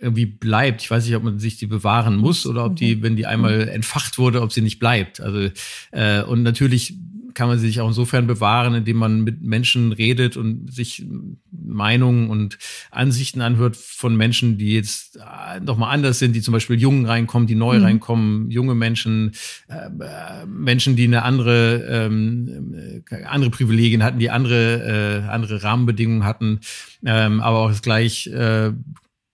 [0.01, 0.83] irgendwie bleibt.
[0.83, 3.03] Ich weiß nicht, ob man sich die bewahren muss oder ob die, mhm.
[3.03, 3.69] wenn die einmal mhm.
[3.69, 5.21] entfacht wurde, ob sie nicht bleibt.
[5.21, 5.49] Also
[5.93, 6.95] äh, und natürlich
[7.35, 11.05] kann man sich auch insofern bewahren, indem man mit Menschen redet und sich
[11.51, 12.59] Meinungen und
[12.91, 17.47] Ansichten anhört von Menschen, die jetzt äh, nochmal anders sind, die zum Beispiel Jungen reinkommen,
[17.47, 17.85] die neu mhm.
[17.85, 19.33] reinkommen, junge Menschen,
[19.69, 26.25] äh, Menschen, die eine andere, ähm, äh, andere Privilegien hatten, die andere, äh, andere Rahmenbedingungen
[26.25, 26.61] hatten,
[27.05, 28.73] ähm, aber auch das gleich äh,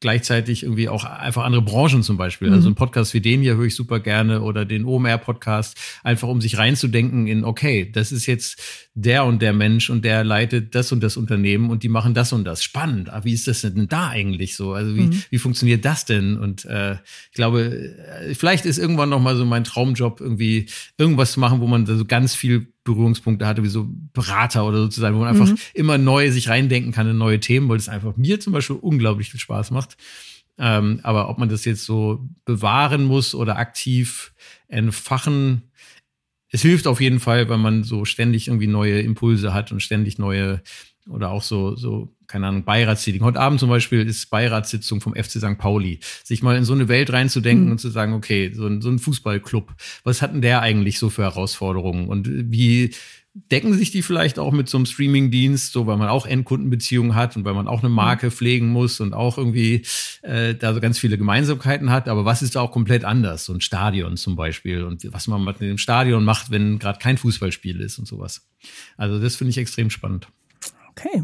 [0.01, 2.49] gleichzeitig irgendwie auch einfach andere Branchen zum Beispiel.
[2.49, 2.59] Also mhm.
[2.59, 6.40] Also ein Podcast wie den hier höre ich super gerne oder den OMR-Podcast, einfach um
[6.40, 10.90] sich reinzudenken in, okay, das ist jetzt der und der Mensch und der leitet das
[10.92, 12.62] und das Unternehmen und die machen das und das.
[12.62, 13.11] Spannend.
[13.11, 14.72] Aber wie ist das denn da eigentlich so?
[14.72, 15.22] Also wie, mhm.
[15.30, 16.36] wie funktioniert das denn?
[16.36, 21.32] Und äh, ich glaube, äh, vielleicht ist irgendwann noch mal so mein Traumjob irgendwie irgendwas
[21.32, 25.20] zu machen, wo man so ganz viel Berührungspunkte hatte, wie so Berater oder sozusagen, wo
[25.20, 25.59] man einfach mhm.
[25.74, 29.30] immer neu sich reindenken kann in neue Themen, weil es einfach mir zum Beispiel unglaublich
[29.30, 29.97] viel Spaß macht.
[30.59, 34.32] Ähm, aber ob man das jetzt so bewahren muss oder aktiv
[34.66, 35.62] entfachen,
[36.51, 40.18] es hilft auf jeden Fall, weil man so ständig irgendwie neue Impulse hat und ständig
[40.18, 40.62] neue
[41.09, 43.24] oder auch so, so, keine Ahnung, Beiratssitzung.
[43.24, 45.59] Heute Abend zum Beispiel ist Beiratssitzung vom FC St.
[45.59, 46.00] Pauli.
[46.24, 47.72] Sich mal in so eine Welt reinzudenken mhm.
[47.72, 51.11] und zu sagen, okay, so ein, so ein Fußballclub, was hat denn der eigentlich so
[51.11, 52.09] für Herausforderungen?
[52.09, 52.90] Und wie,
[53.50, 57.36] decken sich die vielleicht auch mit so einem Streaming-Dienst, so weil man auch Endkundenbeziehungen hat
[57.36, 58.30] und weil man auch eine Marke mhm.
[58.30, 59.84] pflegen muss und auch irgendwie
[60.22, 62.09] äh, da so ganz viele Gemeinsamkeiten hat.
[62.09, 63.44] Aber was ist da auch komplett anders?
[63.44, 67.18] So ein Stadion zum Beispiel und was man mit dem Stadion macht, wenn gerade kein
[67.18, 68.48] Fußballspiel ist und sowas.
[68.96, 70.28] Also das finde ich extrem spannend.
[70.99, 71.22] Okay.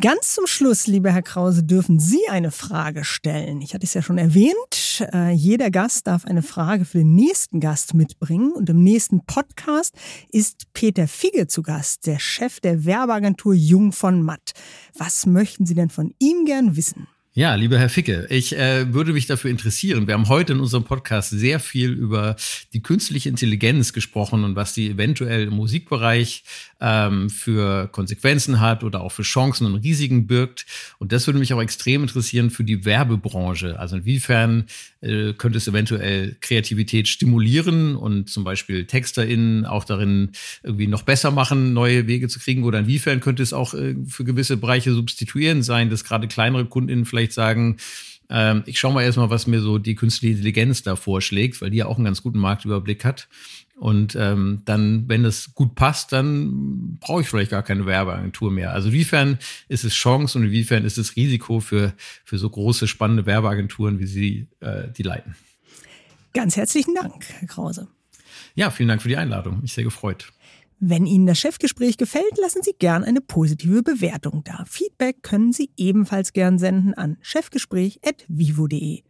[0.00, 3.60] Ganz zum Schluss, lieber Herr Krause, dürfen Sie eine Frage stellen.
[3.60, 7.60] Ich hatte es ja schon erwähnt, äh, jeder Gast darf eine Frage für den nächsten
[7.60, 8.52] Gast mitbringen.
[8.52, 9.94] Und im nächsten Podcast
[10.30, 14.52] ist Peter Figge zu Gast, der Chef der Werbeagentur Jung von Matt.
[14.98, 17.06] Was möchten Sie denn von ihm gern wissen?
[17.36, 20.06] Ja, lieber Herr Ficke, ich äh, würde mich dafür interessieren.
[20.06, 22.36] Wir haben heute in unserem Podcast sehr viel über
[22.72, 26.44] die künstliche Intelligenz gesprochen und was die eventuell im Musikbereich
[26.84, 30.66] ähm, für Konsequenzen hat oder auch für Chancen und Risiken birgt.
[30.98, 33.78] Und das würde mich auch extrem interessieren für die Werbebranche.
[33.80, 34.66] Also inwiefern
[35.00, 40.30] äh, könnte es eventuell Kreativität stimulieren und zum Beispiel TexterInnen auch darin
[40.62, 42.62] irgendwie noch besser machen, neue Wege zu kriegen?
[42.62, 47.04] Oder inwiefern könnte es auch äh, für gewisse Bereiche substituierend sein, dass gerade kleinere KundInnen
[47.04, 47.76] vielleicht vielleicht sagen,
[48.30, 51.78] ähm, ich schaue mal erstmal, was mir so die künstliche Intelligenz da vorschlägt, weil die
[51.78, 53.28] ja auch einen ganz guten Marktüberblick hat.
[53.76, 58.72] Und ähm, dann, wenn das gut passt, dann brauche ich vielleicht gar keine Werbeagentur mehr.
[58.72, 61.92] Also inwiefern ist es Chance und inwiefern ist es Risiko für,
[62.24, 65.34] für so große, spannende Werbeagenturen, wie Sie äh, die leiten?
[66.34, 67.88] Ganz herzlichen Dank, Herr Krause.
[68.54, 69.60] Ja, vielen Dank für die Einladung.
[69.60, 70.32] Mich sehr gefreut.
[70.78, 74.64] Wenn Ihnen das Chefgespräch gefällt, lassen Sie gern eine positive Bewertung da.
[74.66, 79.02] Feedback können Sie ebenfalls gern senden an chefgespräch.vivo.de.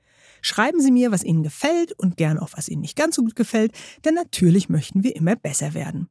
[0.47, 3.35] Schreiben Sie mir, was Ihnen gefällt und gern auch, was Ihnen nicht ganz so gut
[3.35, 3.73] gefällt,
[4.05, 6.11] denn natürlich möchten wir immer besser werden.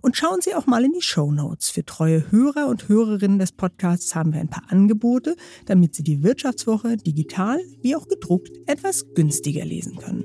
[0.00, 1.68] Und schauen Sie auch mal in die Show Notes.
[1.68, 6.22] Für treue Hörer und Hörerinnen des Podcasts haben wir ein paar Angebote, damit Sie die
[6.22, 10.24] Wirtschaftswoche digital wie auch gedruckt etwas günstiger lesen können.